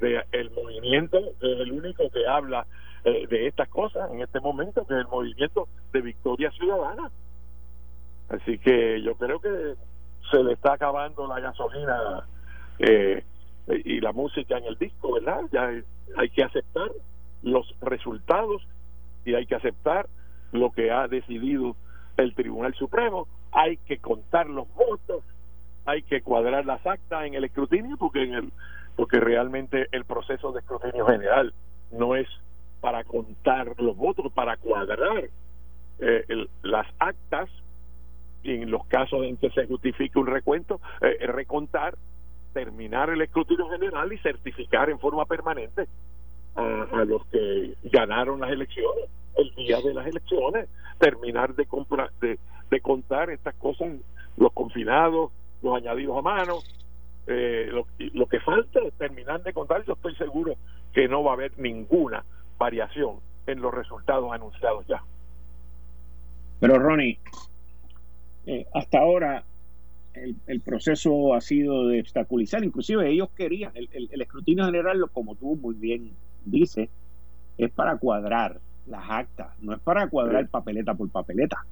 del 0.00 0.50
movimiento, 0.50 1.18
que 1.40 1.52
es 1.52 1.60
el 1.60 1.72
único 1.72 2.10
que 2.10 2.26
habla 2.26 2.66
eh, 3.04 3.26
de 3.28 3.46
estas 3.48 3.68
cosas 3.68 4.10
en 4.12 4.20
este 4.20 4.40
momento, 4.40 4.86
que 4.86 4.94
es 4.94 5.00
el 5.00 5.08
movimiento 5.08 5.68
de 5.92 6.00
Victoria 6.00 6.50
Ciudadana. 6.52 7.10
Así 8.28 8.58
que 8.58 9.02
yo 9.02 9.14
creo 9.16 9.40
que 9.40 9.74
se 10.30 10.42
le 10.42 10.52
está 10.52 10.74
acabando 10.74 11.26
la 11.26 11.40
gasolina 11.40 12.26
eh, 12.78 13.24
y 13.84 14.00
la 14.00 14.12
música 14.12 14.56
en 14.56 14.64
el 14.64 14.78
disco, 14.78 15.14
¿verdad? 15.14 15.42
Ya 15.52 15.70
hay 16.16 16.30
que 16.30 16.42
aceptar 16.42 16.90
los 17.42 17.74
resultados 17.80 18.62
y 19.24 19.34
hay 19.34 19.46
que 19.46 19.54
aceptar 19.54 20.06
lo 20.52 20.70
que 20.70 20.90
ha 20.90 21.08
decidido 21.08 21.76
el 22.16 22.34
Tribunal 22.34 22.74
Supremo. 22.74 23.26
Hay 23.52 23.76
que 23.78 23.98
contar 23.98 24.48
los 24.48 24.72
votos, 24.74 25.24
hay 25.84 26.02
que 26.02 26.22
cuadrar 26.22 26.64
las 26.64 26.86
actas 26.86 27.24
en 27.24 27.34
el 27.34 27.44
escrutinio, 27.44 27.96
porque 27.96 28.22
en 28.22 28.34
el 28.34 28.52
porque 28.94 29.18
realmente 29.20 29.86
el 29.92 30.04
proceso 30.04 30.52
de 30.52 30.60
escrutinio 30.60 31.06
general 31.06 31.54
no 31.92 32.14
es 32.14 32.28
para 32.82 33.04
contar 33.04 33.80
los 33.80 33.96
votos, 33.96 34.30
para 34.32 34.56
cuadrar 34.56 35.30
eh, 36.00 36.46
las 36.62 36.86
actas 36.98 37.48
y 38.42 38.54
en 38.54 38.72
los 38.72 38.84
casos 38.86 39.22
en 39.22 39.36
que 39.36 39.50
se 39.50 39.68
justifique 39.68 40.18
un 40.18 40.26
recuento, 40.26 40.80
eh, 41.00 41.26
recontar, 41.28 41.94
terminar 42.52 43.08
el 43.10 43.22
escrutinio 43.22 43.70
general 43.70 44.12
y 44.12 44.18
certificar 44.18 44.90
en 44.90 44.98
forma 44.98 45.26
permanente 45.26 45.86
a, 46.56 47.04
los 47.06 47.24
que 47.26 47.74
ganaron 47.84 48.40
las 48.40 48.50
elecciones 48.50 49.08
el 49.36 49.54
día 49.54 49.80
de 49.80 49.94
las 49.94 50.06
elecciones, 50.06 50.68
terminar 50.98 51.54
de, 51.54 51.66
comprar, 51.66 52.10
de, 52.20 52.80
contar 52.80 53.30
estas 53.30 53.54
cosas, 53.54 53.92
los 54.36 54.52
confinados, 54.52 55.30
los 55.62 55.76
añadidos 55.76 56.18
a 56.18 56.22
mano, 56.22 56.58
eh, 57.28 57.70
lo, 57.70 58.26
que 58.26 58.40
falta 58.40 58.80
terminar 58.98 59.42
de 59.44 59.52
contar. 59.52 59.84
Yo 59.84 59.94
estoy 59.94 60.14
seguro 60.16 60.56
que 60.92 61.08
no 61.08 61.22
va 61.22 61.30
a 61.30 61.34
haber 61.34 61.56
ninguna 61.58 62.24
variación 62.62 63.16
en 63.46 63.60
los 63.60 63.74
resultados 63.74 64.32
anunciados 64.32 64.86
ya. 64.86 65.02
Pero 66.60 66.78
Ronnie, 66.78 67.18
eh, 68.46 68.66
hasta 68.72 69.00
ahora 69.00 69.42
el, 70.46 70.60
proceso 70.60 71.34
ha 71.34 71.40
sido 71.40 71.88
de 71.88 72.00
obstaculizar, 72.00 72.62
inclusive 72.62 73.10
ellos 73.10 73.30
querían, 73.36 73.72
el, 73.74 73.88
el, 73.92 74.22
escrutinio 74.22 74.64
general, 74.66 75.04
como 75.12 75.34
tú 75.34 75.56
muy 75.56 75.74
bien 75.74 76.12
dices, 76.44 76.88
es 77.58 77.70
para 77.72 77.96
cuadrar 77.96 78.60
las 78.86 79.10
actas, 79.10 79.48
no 79.60 79.72
es 79.74 79.80
para 79.80 80.08
cuadrar 80.08 80.46
papeleta 80.48 80.94
por 80.94 81.08
papeleta. 81.08 81.64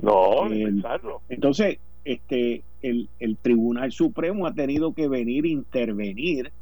No, 0.00 0.50
eh, 0.50 0.72
entonces, 1.28 1.78
este, 2.04 2.62
el, 2.82 3.08
el, 3.18 3.36
Tribunal 3.36 3.90
Supremo 3.92 4.46
ha 4.46 4.54
tenido 4.54 4.94
que 4.94 5.08
venir 5.08 5.44
a 5.44 5.48
intervenir, 5.48 6.52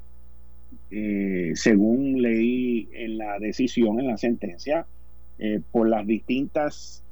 eh, 0.90 1.52
según 1.54 2.22
leí 2.22 2.88
en 2.92 3.18
la 3.18 3.38
decisión, 3.38 3.98
en 4.00 4.06
la 4.06 4.16
sentencia, 4.16 4.86
eh, 5.38 5.60
por 5.70 5.88
las 5.88 6.06
distintas 6.06 7.02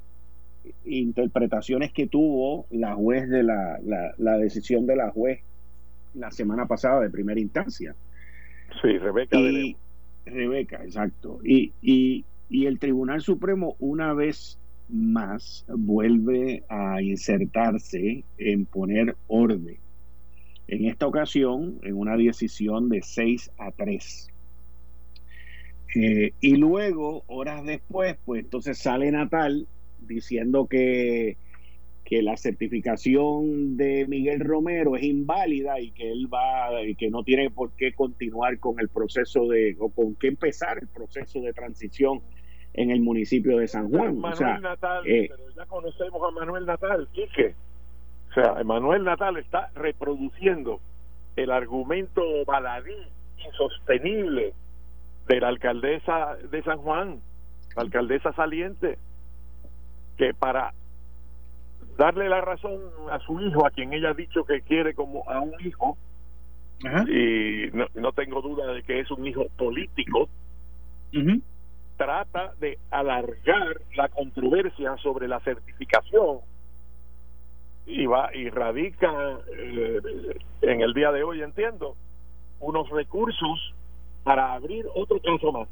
interpretaciones 0.85 1.91
que 1.91 2.07
tuvo 2.07 2.65
la 2.71 2.95
juez 2.95 3.29
de 3.29 3.43
la, 3.43 3.79
la, 4.17 4.37
decisión 4.37 4.87
de 4.87 4.95
la 4.95 5.11
juez 5.11 5.41
la 6.15 6.31
semana 6.31 6.65
pasada 6.65 7.01
de 7.01 7.09
primera 7.09 7.39
instancia. 7.39 7.95
Sí, 8.81 8.97
Rebeca. 8.97 9.37
Y, 9.39 9.75
Rebeca, 10.25 10.83
exacto. 10.83 11.39
Y, 11.43 11.73
y, 11.81 12.25
y 12.49 12.65
el 12.65 12.79
Tribunal 12.79 13.21
Supremo, 13.21 13.75
una 13.79 14.13
vez 14.13 14.57
más 14.89 15.65
vuelve 15.67 16.63
a 16.69 17.01
insertarse 17.01 18.23
en 18.37 18.65
poner 18.65 19.15
orden. 19.27 19.77
En 20.67 20.85
esta 20.85 21.07
ocasión, 21.07 21.79
en 21.83 21.95
una 21.95 22.17
decisión 22.17 22.89
de 22.89 23.01
6 23.01 23.51
a 23.57 23.71
3. 23.71 24.29
Eh, 25.95 26.33
y 26.41 26.55
luego, 26.57 27.23
horas 27.27 27.63
después, 27.63 28.17
pues 28.25 28.43
entonces 28.43 28.77
sale 28.77 29.11
Natal 29.11 29.67
diciendo 29.99 30.67
que, 30.67 31.37
que 32.03 32.21
la 32.21 32.37
certificación 32.37 33.77
de 33.77 34.05
Miguel 34.07 34.41
Romero 34.41 34.95
es 34.95 35.03
inválida 35.03 35.79
y 35.79 35.91
que 35.91 36.11
él 36.11 36.27
va, 36.31 36.83
y 36.83 36.95
que 36.95 37.09
no 37.09 37.23
tiene 37.23 37.49
por 37.49 37.71
qué 37.71 37.93
continuar 37.93 38.59
con 38.59 38.79
el 38.79 38.89
proceso 38.89 39.47
de, 39.47 39.75
o 39.79 39.89
con 39.89 40.15
qué 40.15 40.27
empezar 40.27 40.79
el 40.81 40.87
proceso 40.87 41.41
de 41.41 41.53
transición 41.53 42.21
en 42.73 42.91
el 42.91 42.99
municipio 42.99 43.57
de 43.57 43.67
San 43.67 43.89
Juan. 43.89 44.17
Manuel 44.19 44.61
Natal, 44.61 45.07
eh, 45.07 45.29
pero 45.29 45.49
ya 45.55 45.65
conocemos 45.65 46.21
a 46.27 46.31
Manuel 46.31 46.65
Natal, 46.65 47.07
Quique. 47.13 47.55
O 48.35 48.41
sea, 48.41 48.61
Manuel 48.65 49.05
Natal 49.05 49.37
está 49.37 49.69
reproduciendo 49.75 50.81
el 51.37 51.51
argumento 51.51 52.21
baladí, 52.45 52.91
insostenible 53.45 54.53
de 55.27 55.39
la 55.39 55.47
alcaldesa 55.47 56.35
de 56.51 56.61
San 56.63 56.79
Juan, 56.79 57.21
la 57.77 57.83
alcaldesa 57.83 58.33
saliente, 58.33 58.97
que 60.17 60.33
para 60.33 60.73
darle 61.97 62.27
la 62.27 62.41
razón 62.41 62.81
a 63.09 63.19
su 63.19 63.39
hijo, 63.39 63.65
a 63.65 63.71
quien 63.71 63.93
ella 63.93 64.09
ha 64.09 64.13
dicho 64.13 64.43
que 64.43 64.61
quiere 64.63 64.93
como 64.95 65.23
a 65.29 65.39
un 65.39 65.53
hijo, 65.61 65.97
y 67.07 67.69
no, 67.71 68.11
tengo 68.11 68.41
duda 68.41 68.73
de 68.73 68.83
que 68.83 68.99
es 68.99 69.09
un 69.11 69.25
hijo 69.25 69.45
político, 69.57 70.27
trata 71.95 72.53
de 72.59 72.79
alargar 72.91 73.79
la 73.95 74.09
controversia 74.09 74.97
sobre 74.97 75.29
la 75.29 75.39
certificación 75.39 76.41
y 77.85 78.05
va 78.05 78.29
y 78.33 78.49
radica 78.49 79.39
eh, 79.57 80.01
en 80.61 80.81
el 80.81 80.93
día 80.93 81.11
de 81.11 81.23
hoy 81.23 81.41
entiendo 81.41 81.95
unos 82.59 82.89
recursos 82.89 83.73
para 84.23 84.53
abrir 84.53 84.87
otro 84.95 85.19
caso 85.19 85.51
más 85.51 85.67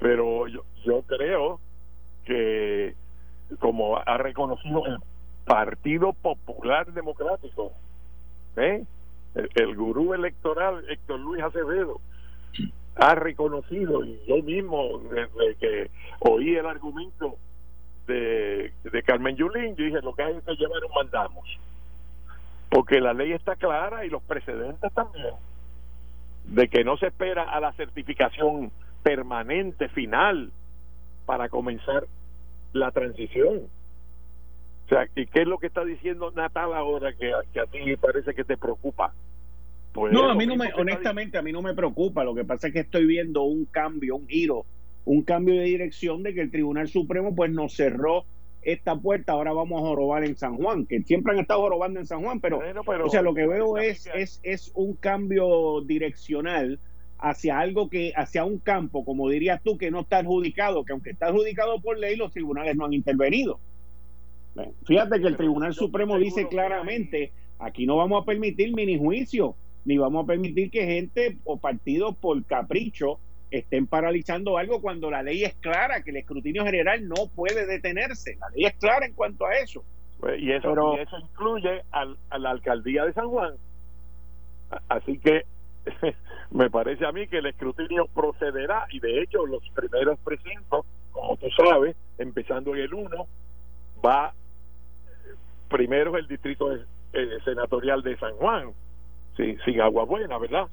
pero 0.00 0.46
yo, 0.48 0.62
yo 0.84 1.02
creo 1.02 1.60
que 2.24 2.94
como 3.60 3.96
ha 3.96 4.18
reconocido 4.18 4.84
el 4.86 4.98
Partido 5.44 6.12
Popular 6.12 6.92
Democrático 6.92 7.72
¿eh? 8.56 8.84
el, 9.34 9.50
el 9.54 9.76
gurú 9.76 10.14
electoral 10.14 10.84
Héctor 10.88 11.20
Luis 11.20 11.42
Acevedo 11.42 12.00
ha 12.96 13.14
reconocido, 13.14 14.04
y 14.04 14.18
yo 14.26 14.42
mismo, 14.42 15.00
desde 15.10 15.54
que 15.56 15.90
oí 16.20 16.56
el 16.56 16.66
argumento 16.66 17.36
de, 18.06 18.72
de 18.84 19.02
Carmen 19.02 19.36
Yulín, 19.36 19.76
yo 19.76 19.84
dije, 19.84 20.00
lo 20.02 20.14
que 20.14 20.22
hay 20.22 20.34
que 20.40 20.54
llevar 20.56 20.84
un 20.84 20.92
mandamos. 20.94 21.58
Porque 22.68 23.00
la 23.00 23.12
ley 23.12 23.32
está 23.32 23.56
clara 23.56 24.04
y 24.04 24.10
los 24.10 24.22
precedentes 24.22 24.92
también, 24.92 25.34
de 26.44 26.68
que 26.68 26.84
no 26.84 26.96
se 26.96 27.06
espera 27.06 27.44
a 27.44 27.60
la 27.60 27.72
certificación 27.72 28.70
permanente 29.02 29.88
final 29.88 30.50
para 31.26 31.48
comenzar 31.48 32.06
la 32.72 32.90
transición. 32.90 33.62
O 34.84 34.88
sea, 34.88 35.06
¿y 35.14 35.26
qué 35.26 35.42
es 35.42 35.48
lo 35.48 35.58
que 35.58 35.66
está 35.66 35.84
diciendo 35.84 36.30
Natal 36.30 36.72
ahora 36.74 37.12
que, 37.12 37.32
que 37.52 37.60
a 37.60 37.66
ti 37.66 37.96
parece 37.96 38.34
que 38.34 38.44
te 38.44 38.56
preocupa? 38.56 39.12
Pues, 39.92 40.12
no, 40.12 40.28
a 40.28 40.34
mí 40.34 40.46
no 40.46 40.56
me, 40.56 40.72
honestamente, 40.74 41.38
a 41.38 41.42
mí 41.42 41.52
no 41.52 41.62
me 41.62 41.74
preocupa. 41.74 42.22
Lo 42.22 42.34
que 42.34 42.44
pasa 42.44 42.68
es 42.68 42.72
que 42.74 42.80
estoy 42.80 43.06
viendo 43.06 43.42
un 43.42 43.64
cambio, 43.64 44.16
un 44.16 44.28
giro, 44.28 44.66
un 45.06 45.22
cambio 45.22 45.54
de 45.54 45.62
dirección 45.62 46.22
de 46.22 46.34
que 46.34 46.42
el 46.42 46.50
Tribunal 46.50 46.88
Supremo 46.88 47.34
pues 47.34 47.50
nos 47.50 47.74
cerró 47.74 48.24
esta 48.62 48.96
puerta, 48.96 49.32
ahora 49.32 49.52
vamos 49.52 49.80
a 49.80 49.94
robar 49.94 50.24
en 50.24 50.36
San 50.36 50.56
Juan, 50.56 50.86
que 50.86 51.00
siempre 51.02 51.32
han 51.32 51.38
estado 51.38 51.68
robando 51.68 52.00
en 52.00 52.06
San 52.06 52.22
Juan, 52.22 52.40
pero, 52.40 52.60
o 53.04 53.08
sea, 53.08 53.22
lo 53.22 53.32
que 53.32 53.46
veo 53.46 53.78
es, 53.78 54.08
es, 54.12 54.40
es 54.42 54.72
un 54.74 54.94
cambio 54.94 55.80
direccional 55.82 56.80
hacia 57.18 57.60
algo 57.60 57.88
que, 57.88 58.12
hacia 58.16 58.44
un 58.44 58.58
campo, 58.58 59.04
como 59.04 59.28
dirías 59.28 59.62
tú, 59.62 59.78
que 59.78 59.92
no 59.92 60.00
está 60.00 60.18
adjudicado, 60.18 60.84
que 60.84 60.92
aunque 60.92 61.10
está 61.10 61.26
adjudicado 61.28 61.80
por 61.80 61.96
ley, 61.96 62.16
los 62.16 62.32
tribunales 62.32 62.76
no 62.76 62.84
han 62.84 62.92
intervenido. 62.92 63.60
Fíjate 64.84 65.20
que 65.20 65.28
el 65.28 65.36
Tribunal 65.36 65.72
Supremo 65.72 66.18
dice 66.18 66.48
claramente, 66.48 67.30
aquí 67.60 67.86
no 67.86 67.96
vamos 67.96 68.22
a 68.22 68.26
permitir 68.26 68.74
mini 68.74 68.98
juicio 68.98 69.54
ni 69.84 69.98
vamos 69.98 70.24
a 70.24 70.26
permitir 70.26 70.70
que 70.70 70.84
gente 70.84 71.36
o 71.44 71.58
partidos 71.58 72.16
por 72.16 72.42
capricho 72.44 73.20
estén 73.50 73.86
paralizando 73.86 74.58
algo 74.58 74.80
cuando 74.80 75.10
la 75.10 75.22
ley 75.22 75.44
es 75.44 75.54
clara, 75.54 76.02
que 76.02 76.10
el 76.10 76.16
escrutinio 76.16 76.64
general 76.64 77.08
no 77.08 77.28
puede 77.34 77.66
detenerse. 77.66 78.36
La 78.36 78.48
ley 78.50 78.66
es 78.66 78.74
clara 78.74 79.06
en 79.06 79.14
cuanto 79.14 79.46
a 79.46 79.54
eso. 79.54 79.84
Pues, 80.20 80.40
y, 80.40 80.52
eso 80.52 80.72
eso 80.98 81.18
incluye 81.18 81.82
a 81.92 82.38
la 82.38 82.50
alcaldía 82.50 83.04
de 83.04 83.12
San 83.12 83.28
Juan. 83.28 83.54
Así 84.88 85.18
que 85.18 85.44
me 86.50 86.70
parece 86.70 87.06
a 87.06 87.12
mí 87.12 87.26
que 87.28 87.38
el 87.38 87.46
escrutinio 87.46 88.06
procederá 88.14 88.86
y 88.90 89.00
de 89.00 89.22
hecho 89.22 89.46
los 89.46 89.62
primeros 89.70 90.18
precintos, 90.20 90.84
como 91.12 91.36
tú 91.36 91.46
sabes, 91.56 91.96
empezando 92.18 92.74
en 92.74 92.82
el 92.82 92.94
1, 92.94 93.26
va 94.04 94.32
primero 95.68 96.16
el 96.16 96.26
distrito 96.28 96.72
eh, 96.74 96.82
senatorial 97.44 98.02
de 98.02 98.16
San 98.18 98.34
Juan, 98.36 98.72
sin, 99.36 99.80
agua 99.80 100.04
buena, 100.04 100.38
¿verdad? 100.38 100.66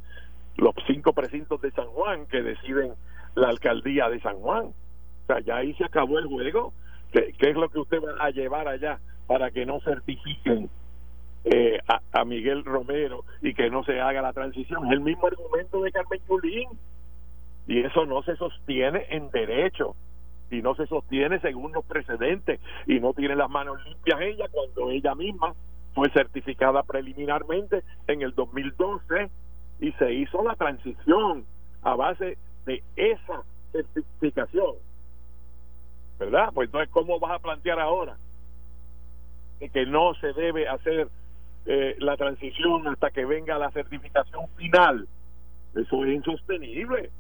Los 0.58 0.76
cinco 0.88 1.14
precintos 1.14 1.62
de 1.62 1.72
San 1.72 1.88
Juan 1.88 2.26
que 2.28 2.42
deciden 2.42 2.94
la 3.36 3.50
alcaldía 3.50 4.10
de 4.10 4.20
San 4.22 4.38
Juan. 4.38 4.66
O 4.66 5.26
sea, 5.28 5.40
ya 5.40 5.58
ahí 5.58 5.74
se 5.76 5.86
acabó 5.86 6.20
el 6.20 6.28
juego. 6.28 6.74
¿Qué, 7.12 7.34
es 7.40 7.56
lo 7.56 7.70
que 7.70 7.80
usted 7.80 8.00
va 8.02 8.24
a 8.24 8.32
llevar 8.32 8.68
allá 8.68 9.00
para 9.28 9.52
que 9.52 9.66
no 9.66 9.80
certifiquen 9.82 10.70
eh, 11.46 11.80
a, 12.12 12.26
Miguel 12.26 12.66
Romero 12.66 13.24
y 13.42 13.54
que 13.54 13.70
no 13.70 13.84
se 13.84 14.00
haga 14.00 14.22
la 14.22 14.34
transición? 14.34 14.86
Es 14.86 14.92
el 14.94 15.02
mismo 15.02 15.28
argumento 15.28 15.82
de 15.82 15.92
Carmen 15.92 16.22
Yulín. 16.28 16.70
Y 17.68 17.80
eso 17.80 18.06
no 18.06 18.24
se 18.24 18.36
sostiene 18.36 19.06
en 19.10 19.30
derecho 19.32 19.96
y 20.52 20.62
no 20.62 20.76
se 20.76 20.86
sostiene 20.88 21.40
según 21.40 21.72
los 21.72 21.86
precedentes 21.86 22.60
y 22.86 23.00
no 23.00 23.14
tiene 23.14 23.36
las 23.36 23.50
manos 23.50 23.84
limpias 23.86 24.22
ella 24.22 24.46
cuando 24.52 24.92
ella 24.92 25.16
misma 25.16 25.56
fue 25.94 26.10
certificada 26.10 26.84
preliminarmente 26.84 27.84
en 28.08 28.22
el 28.22 28.34
2012 28.36 29.30
y 29.84 29.92
se 29.94 30.14
hizo 30.14 30.42
la 30.44 30.56
transición 30.56 31.46
a 31.82 31.96
base 31.96 32.38
de 32.66 32.82
esa 32.96 33.44
certificación. 33.74 34.76
¿Verdad? 36.18 36.52
Pues 36.54 36.68
entonces, 36.68 36.90
¿cómo 36.90 37.20
vas 37.20 37.34
a 37.34 37.40
plantear 37.40 37.82
ahora 37.82 38.16
que 39.74 39.86
no 39.86 40.14
se 40.16 40.32
debe 40.34 40.70
hacer 40.70 41.10
eh, 41.66 41.96
la 42.00 42.16
transición 42.16 42.88
hasta 42.88 43.12
que 43.12 43.26
venga 43.26 43.58
la 43.58 43.72
certificación 43.72 44.48
final? 44.56 45.06
Eso 45.76 46.06
es 46.06 46.14
insostenible. 46.16 47.12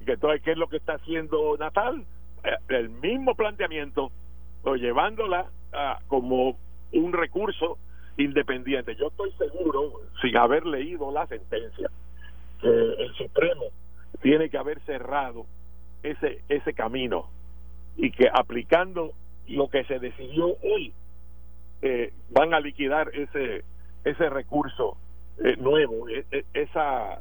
Y 0.00 0.04
que 0.04 0.12
entonces, 0.12 0.42
¿qué 0.42 0.52
es 0.52 0.58
lo 0.58 0.68
que 0.68 0.76
está 0.76 0.94
haciendo 0.94 1.56
Natal? 1.58 2.04
Eh, 2.44 2.56
el 2.68 2.90
mismo 2.90 3.34
planteamiento, 3.34 4.12
o 4.62 4.76
llevándola 4.76 5.46
como 6.06 6.56
un 6.92 7.12
recurso 7.12 7.76
independiente. 8.16 8.94
Yo 8.96 9.08
estoy 9.08 9.32
seguro, 9.32 10.00
sin 10.22 10.36
haber 10.36 10.66
leído 10.66 11.10
la 11.12 11.26
sentencia, 11.26 11.90
que 12.60 12.68
el 12.68 13.12
Supremo 13.14 13.64
tiene 14.22 14.48
que 14.48 14.58
haber 14.58 14.80
cerrado 14.80 15.46
ese 16.02 16.40
ese 16.48 16.72
camino 16.72 17.28
y 17.96 18.10
que 18.10 18.28
aplicando 18.32 19.12
lo 19.48 19.68
que 19.68 19.84
se 19.84 19.98
decidió 19.98 20.56
hoy 20.62 20.92
eh, 21.82 22.12
van 22.30 22.54
a 22.54 22.60
liquidar 22.60 23.10
ese 23.14 23.64
ese 24.04 24.30
recurso 24.30 24.96
eh, 25.44 25.56
nuevo 25.58 26.08
e, 26.08 26.24
e, 26.30 26.44
esa 26.54 27.20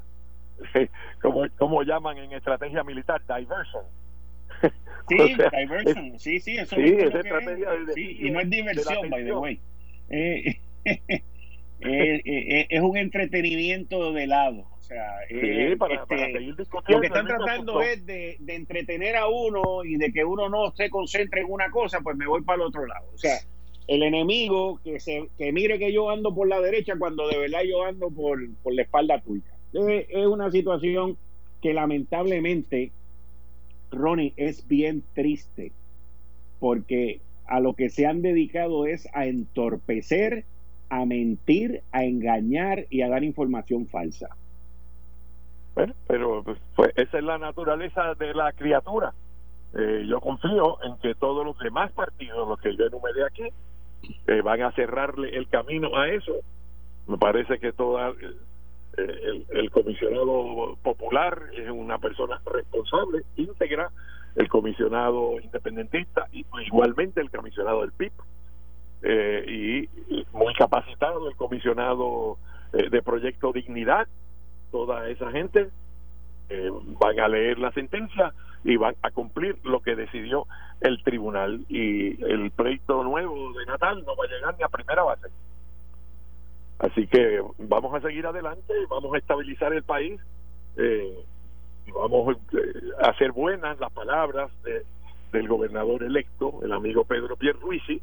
como 1.21 1.45
como 1.57 1.83
llaman 1.83 2.17
en 2.17 2.33
estrategia 2.33 2.83
militar 2.83 3.21
diversion. 3.21 3.83
Sí 5.07 5.17
diversion 5.17 6.17
sí 6.17 6.39
sí 6.39 6.57
eso 6.57 6.75
sí, 6.75 6.81
es 6.81 7.13
estrategia 7.13 7.69
De, 7.69 7.93
sí, 7.93 8.17
y 8.21 8.31
no 8.31 8.39
es 8.39 8.49
diversión 8.49 9.07
by 9.09 9.23
the 9.23 9.33
way. 9.33 9.59
Eh, 10.09 10.59
es 11.81 12.81
un 12.81 12.97
entretenimiento 12.97 14.13
de 14.13 14.27
lado 14.27 14.67
o 14.85 14.87
sea, 14.87 15.17
eh, 15.29 15.75
para, 15.79 15.95
este, 15.95 16.41
lo 16.89 17.01
que 17.01 17.07
están 17.07 17.25
tratando 17.25 17.81
es 17.81 18.05
de, 18.05 18.37
entretener 18.45 19.15
a 19.15 19.27
uno 19.27 19.83
y 19.83 19.95
de 19.95 20.13
que 20.13 20.23
uno 20.23 20.47
no 20.47 20.69
se 20.75 20.91
concentre 20.91 21.41
en 21.41 21.51
una 21.51 21.71
cosa, 21.71 22.01
pues 22.01 22.15
me 22.15 22.27
voy 22.27 22.43
para 22.43 22.57
el 22.57 22.67
otro 22.67 22.85
lado. 22.85 23.07
O 23.11 23.17
sea, 23.17 23.39
el 23.87 24.03
enemigo 24.03 24.79
que 24.83 24.99
se 24.99 25.27
que 25.39 25.51
mire 25.51 25.79
que 25.79 25.91
yo 25.91 26.11
ando 26.11 26.35
por 26.35 26.47
la 26.47 26.61
derecha 26.61 26.93
cuando 26.99 27.27
de 27.27 27.39
verdad 27.39 27.61
yo 27.67 27.83
ando 27.83 28.11
por, 28.11 28.39
la 28.71 28.81
espalda 28.83 29.19
tuya. 29.21 29.51
Es 29.73 30.27
una 30.27 30.51
situación 30.51 31.17
que 31.63 31.73
lamentablemente, 31.73 32.91
Ronnie, 33.89 34.33
es 34.37 34.67
bien 34.67 35.03
triste 35.15 35.71
porque 36.59 37.21
a 37.47 37.59
lo 37.59 37.73
que 37.73 37.89
se 37.89 38.05
han 38.05 38.21
dedicado 38.21 38.85
es 38.85 39.09
a 39.13 39.25
entorpecer, 39.25 40.45
a 40.89 41.05
mentir, 41.05 41.81
a 41.91 42.03
engañar 42.03 42.85
y 42.89 43.01
a 43.01 43.09
dar 43.09 43.23
información 43.23 43.87
falsa. 43.87 44.29
Bueno, 45.75 45.93
pero 46.07 46.43
pues, 46.43 46.57
pues, 46.75 46.91
esa 46.95 47.17
es 47.17 47.23
la 47.23 47.37
naturaleza 47.37 48.13
de 48.15 48.33
la 48.33 48.51
criatura. 48.53 49.13
Eh, 49.77 50.05
yo 50.07 50.21
confío 50.21 50.81
en 50.83 50.97
que 50.99 51.15
todos 51.15 51.45
los 51.45 51.57
demás 51.59 51.91
partidos, 51.91 52.47
los 52.47 52.59
que 52.59 52.75
yo 52.77 52.85
enumeré 52.85 53.25
aquí, 53.25 53.49
eh, 54.27 54.41
van 54.41 54.61
a 54.61 54.71
cerrarle 54.71 55.35
el 55.35 55.47
camino 55.49 55.97
a 55.97 56.07
eso. 56.09 56.33
Me 57.07 57.17
parece 57.17 57.59
que 57.59 57.73
toda 57.73 58.13
eh, 58.97 59.45
el, 59.49 59.71
comisionado 59.71 60.77
popular 60.81 61.49
es 61.53 61.69
una 61.69 61.97
persona 61.97 62.39
responsable, 62.45 63.23
íntegra, 63.35 63.91
el 64.35 64.47
comisionado 64.47 65.39
independentista 65.41 66.27
y 66.31 66.45
igualmente 66.65 67.19
el 67.19 67.29
comisionado 67.29 67.81
del 67.81 67.91
PIB 67.91 68.13
y 69.07 69.87
muy 70.33 70.53
capacitado 70.55 71.29
el 71.29 71.35
comisionado 71.35 72.37
de 72.71 73.01
Proyecto 73.01 73.51
Dignidad 73.53 74.07
toda 74.75 75.07
esa 75.07 75.31
gente 75.31 75.69
eh, 76.49 76.69
van 76.99 77.17
a 77.17 77.29
leer 77.29 77.57
la 77.59 77.71
sentencia 77.71 78.33
y 78.65 78.75
van 78.75 78.93
a 79.01 79.11
cumplir 79.11 79.57
lo 79.63 79.79
que 79.79 79.95
decidió 79.95 80.47
el 80.81 81.01
tribunal 81.01 81.65
y 81.69 82.21
el 82.25 82.51
pleito 82.51 83.01
nuevo 83.03 83.53
de 83.53 83.65
Natal 83.67 84.03
no 84.05 84.17
va 84.17 84.25
a 84.25 84.27
llegar 84.27 84.55
ni 84.57 84.63
a 84.63 84.67
primera 84.67 85.03
base. 85.03 85.27
Así 86.79 87.07
que 87.07 87.41
vamos 87.57 87.95
a 87.95 88.01
seguir 88.01 88.27
adelante, 88.27 88.73
vamos 88.89 89.13
a 89.13 89.17
estabilizar 89.17 89.71
el 89.71 89.83
país 89.83 90.19
eh, 90.75 91.23
y 91.87 91.91
vamos 91.91 92.35
eh, 92.35 92.91
a 93.01 93.11
hacer 93.11 93.31
buenas 93.31 93.79
las 93.79 93.93
palabras 93.93 94.51
del 95.31 95.47
gobernador 95.47 96.03
electo, 96.03 96.59
el 96.63 96.73
amigo 96.73 97.05
Pedro 97.05 97.37
Pierluisi, 97.37 98.01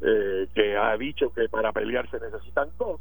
eh, 0.00 0.46
que 0.54 0.76
ha 0.76 0.96
dicho 0.96 1.32
que 1.32 1.48
para 1.48 1.72
pelear 1.72 2.08
se 2.10 2.20
necesitan 2.20 2.70
dos 2.78 3.00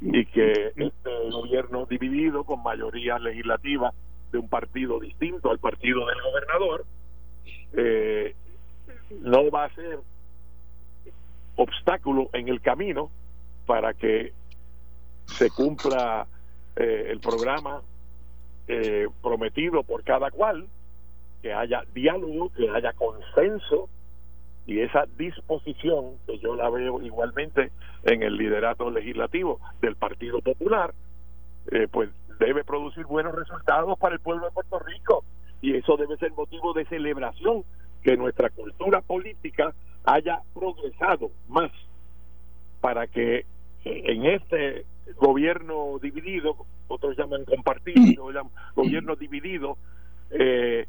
y 0.00 0.26
que 0.26 0.72
este 0.76 1.30
gobierno 1.30 1.86
dividido 1.86 2.44
con 2.44 2.62
mayoría 2.62 3.18
legislativa 3.18 3.92
de 4.32 4.38
un 4.38 4.48
partido 4.48 5.00
distinto 5.00 5.50
al 5.50 5.58
partido 5.58 6.06
del 6.06 6.20
gobernador 6.20 6.84
eh, 7.72 8.34
no 9.22 9.50
va 9.50 9.64
a 9.64 9.74
ser 9.74 9.98
obstáculo 11.56 12.28
en 12.32 12.48
el 12.48 12.60
camino 12.60 13.10
para 13.64 13.94
que 13.94 14.32
se 15.26 15.50
cumpla 15.50 16.26
eh, 16.76 17.08
el 17.10 17.20
programa 17.20 17.82
eh, 18.68 19.08
prometido 19.22 19.82
por 19.82 20.04
cada 20.04 20.30
cual, 20.30 20.66
que 21.42 21.52
haya 21.52 21.84
diálogo, 21.94 22.50
que 22.52 22.68
haya 22.68 22.92
consenso 22.92 23.88
y 24.66 24.80
esa 24.80 25.04
disposición 25.16 26.16
que 26.26 26.38
yo 26.38 26.56
la 26.56 26.68
veo 26.68 27.00
igualmente 27.00 27.70
en 28.04 28.22
el 28.22 28.36
liderato 28.36 28.90
legislativo 28.90 29.60
del 29.80 29.94
Partido 29.96 30.40
Popular 30.40 30.92
eh, 31.70 31.86
pues 31.90 32.10
debe 32.38 32.64
producir 32.64 33.06
buenos 33.06 33.34
resultados 33.34 33.98
para 33.98 34.14
el 34.14 34.20
pueblo 34.20 34.46
de 34.46 34.52
Puerto 34.52 34.78
Rico 34.80 35.24
y 35.62 35.74
eso 35.74 35.96
debe 35.96 36.16
ser 36.16 36.32
motivo 36.32 36.72
de 36.72 36.84
celebración 36.86 37.64
que 38.02 38.16
nuestra 38.16 38.50
cultura 38.50 39.00
política 39.00 39.72
haya 40.04 40.40
progresado 40.54 41.30
más 41.48 41.70
para 42.80 43.06
que 43.06 43.46
en 43.84 44.26
este 44.26 44.84
gobierno 45.16 45.98
dividido 46.00 46.56
otros 46.88 47.16
llaman 47.16 47.44
compartido 47.44 48.30
llaman 48.30 48.52
gobierno 48.74 49.16
dividido 49.16 49.76
eh, 50.30 50.86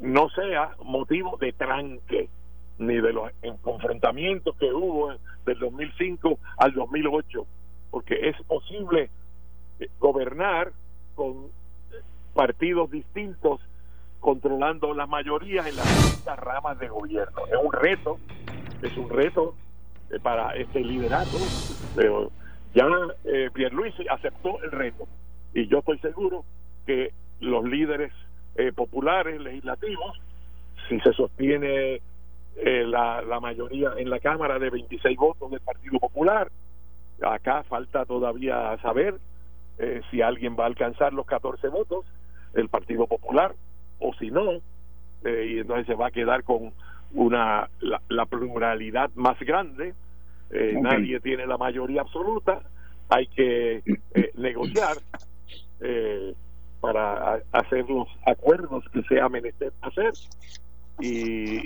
no 0.00 0.28
sea 0.30 0.76
motivo 0.82 1.36
de 1.38 1.52
tranque 1.52 2.28
ni 2.78 2.94
de 2.96 3.12
los 3.12 3.30
confrontamientos 3.62 4.56
que 4.56 4.72
hubo 4.72 5.14
del 5.46 5.58
2005 5.58 6.38
al 6.58 6.72
2008, 6.72 7.46
porque 7.90 8.28
es 8.28 8.36
posible 8.46 9.10
eh, 9.80 9.88
gobernar 10.00 10.72
con 11.14 11.48
partidos 12.34 12.90
distintos 12.90 13.60
controlando 14.20 14.94
las 14.94 15.08
mayorías 15.08 15.66
en 15.66 15.76
las 15.76 15.86
distintas 15.86 16.38
ramas 16.38 16.78
de 16.78 16.88
gobierno. 16.88 17.46
Es 17.46 17.58
un 17.62 17.72
reto, 17.72 18.18
es 18.82 18.96
un 18.96 19.10
reto 19.10 19.54
eh, 20.10 20.18
para 20.20 20.56
este 20.56 20.80
liderato, 20.80 21.36
pero 21.94 22.30
ya 22.74 22.86
eh, 23.24 23.50
Pierluisi 23.52 24.06
aceptó 24.08 24.62
el 24.62 24.70
reto 24.70 25.06
y 25.52 25.68
yo 25.68 25.78
estoy 25.78 25.98
seguro 25.98 26.44
que 26.86 27.12
los 27.40 27.64
líderes 27.64 28.12
eh, 28.56 28.72
populares, 28.72 29.40
legislativos, 29.40 30.20
si 30.88 30.98
se 31.00 31.12
sostiene 31.12 32.00
eh, 32.56 32.84
la, 32.86 33.20
la 33.22 33.40
mayoría 33.40 33.92
en 33.96 34.08
la 34.08 34.20
Cámara 34.20 34.58
de 34.58 34.70
26 34.70 35.16
votos 35.16 35.50
del 35.50 35.60
Partido 35.60 35.98
Popular. 35.98 36.50
Acá 37.22 37.62
falta 37.64 38.04
todavía 38.04 38.76
saber 38.80 39.16
eh, 39.78 40.02
si 40.10 40.22
alguien 40.22 40.56
va 40.58 40.64
a 40.64 40.68
alcanzar 40.68 41.12
los 41.12 41.26
14 41.26 41.68
votos, 41.68 42.04
el 42.54 42.68
Partido 42.68 43.06
Popular, 43.06 43.54
o 43.98 44.14
si 44.14 44.30
no, 44.30 44.60
eh, 45.24 45.46
y 45.50 45.58
entonces 45.58 45.86
se 45.86 45.94
va 45.94 46.08
a 46.08 46.10
quedar 46.10 46.44
con 46.44 46.72
una 47.12 47.68
la, 47.80 48.26
pluralidad 48.26 49.10
más 49.14 49.38
grande. 49.40 49.94
Nadie 50.50 51.18
tiene 51.18 51.46
la 51.46 51.56
mayoría 51.58 52.02
absoluta, 52.02 52.60
hay 53.08 53.26
que 53.26 53.82
negociar 54.36 54.98
para 56.80 57.40
hacer 57.50 57.88
los 57.88 58.06
acuerdos 58.24 58.84
que 58.92 59.02
sea 59.04 59.28
menester 59.28 59.72
hacer 59.80 60.12
y 61.00 61.62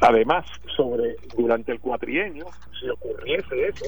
Además, 0.00 0.46
sobre 0.76 1.16
durante 1.36 1.72
el 1.72 1.80
cuatrienio, 1.80 2.46
si 2.80 2.88
ocurriese 2.88 3.68
eso, 3.68 3.86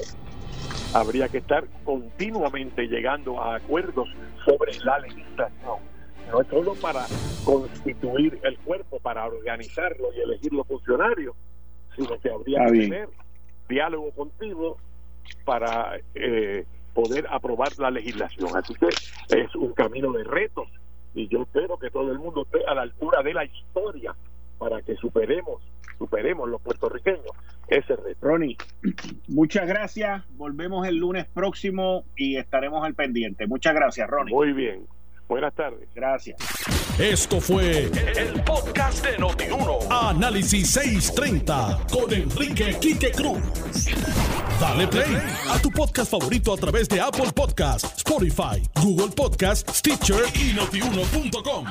habría 0.93 1.27
que 1.27 1.39
estar 1.39 1.65
continuamente 1.83 2.87
llegando 2.87 3.41
a 3.41 3.55
acuerdos 3.55 4.07
sobre 4.45 4.73
la 4.83 4.99
legislación. 4.99 5.79
No 6.31 6.41
es 6.41 6.47
solo 6.47 6.73
para 6.75 7.05
constituir 7.43 8.39
el 8.43 8.57
cuerpo, 8.59 8.99
para 8.99 9.25
organizarlo 9.25 10.13
y 10.15 10.21
elegir 10.21 10.53
los 10.53 10.67
funcionarios, 10.67 11.35
sino 11.95 12.19
que 12.19 12.29
habría 12.29 12.65
que 12.65 12.79
tener 12.79 13.09
diálogo 13.67 14.11
contigo 14.11 14.77
para 15.45 15.97
eh, 16.15 16.65
poder 16.93 17.27
aprobar 17.29 17.69
la 17.77 17.91
legislación. 17.91 18.55
Así 18.55 18.73
que 18.75 18.87
es 18.87 19.55
un 19.55 19.73
camino 19.73 20.11
de 20.11 20.23
retos 20.23 20.67
y 21.15 21.27
yo 21.27 21.43
espero 21.43 21.77
que 21.77 21.89
todo 21.89 22.11
el 22.11 22.19
mundo 22.19 22.43
esté 22.43 22.65
a 22.65 22.73
la 22.73 22.83
altura 22.83 23.21
de 23.21 23.33
la 23.33 23.45
historia 23.45 24.15
para 24.63 24.81
que 24.81 24.95
superemos, 24.95 25.61
superemos 25.97 26.47
los 26.47 26.61
puertorriqueños 26.61 27.31
ese 27.67 27.97
reto. 27.97 28.17
Ronnie, 28.21 28.57
muchas 29.27 29.67
gracias. 29.67 30.23
Volvemos 30.37 30.87
el 30.87 30.97
lunes 30.97 31.25
próximo 31.33 32.05
y 32.15 32.37
estaremos 32.37 32.85
al 32.85 32.93
pendiente. 32.93 33.45
Muchas 33.45 33.73
gracias, 33.73 34.09
Ronnie. 34.09 34.33
Muy 34.33 34.53
bien. 34.53 34.87
Buenas 35.27 35.53
tardes. 35.53 35.89
Gracias. 35.93 36.37
Esto 36.97 37.41
fue 37.41 37.89
el, 38.17 38.43
podcast 38.45 39.05
de 39.05 39.17
Notiuno. 39.17 39.79
Análisis 39.89 40.69
630 40.69 41.79
con 41.91 42.13
Enrique 42.13 42.77
Quique 42.79 43.11
Cruz. 43.11 43.41
Dale 44.61 44.87
play 44.87 45.17
a 45.49 45.59
tu 45.61 45.71
podcast 45.71 46.11
favorito 46.11 46.53
a 46.53 46.57
través 46.57 46.87
de 46.87 47.01
Apple 47.01 47.31
Podcasts, 47.35 47.97
Spotify, 47.97 48.61
Google 48.81 49.13
Podcasts, 49.13 49.79
Stitcher 49.79 50.23
y 50.35 50.53
notiuno.com. 50.53 51.65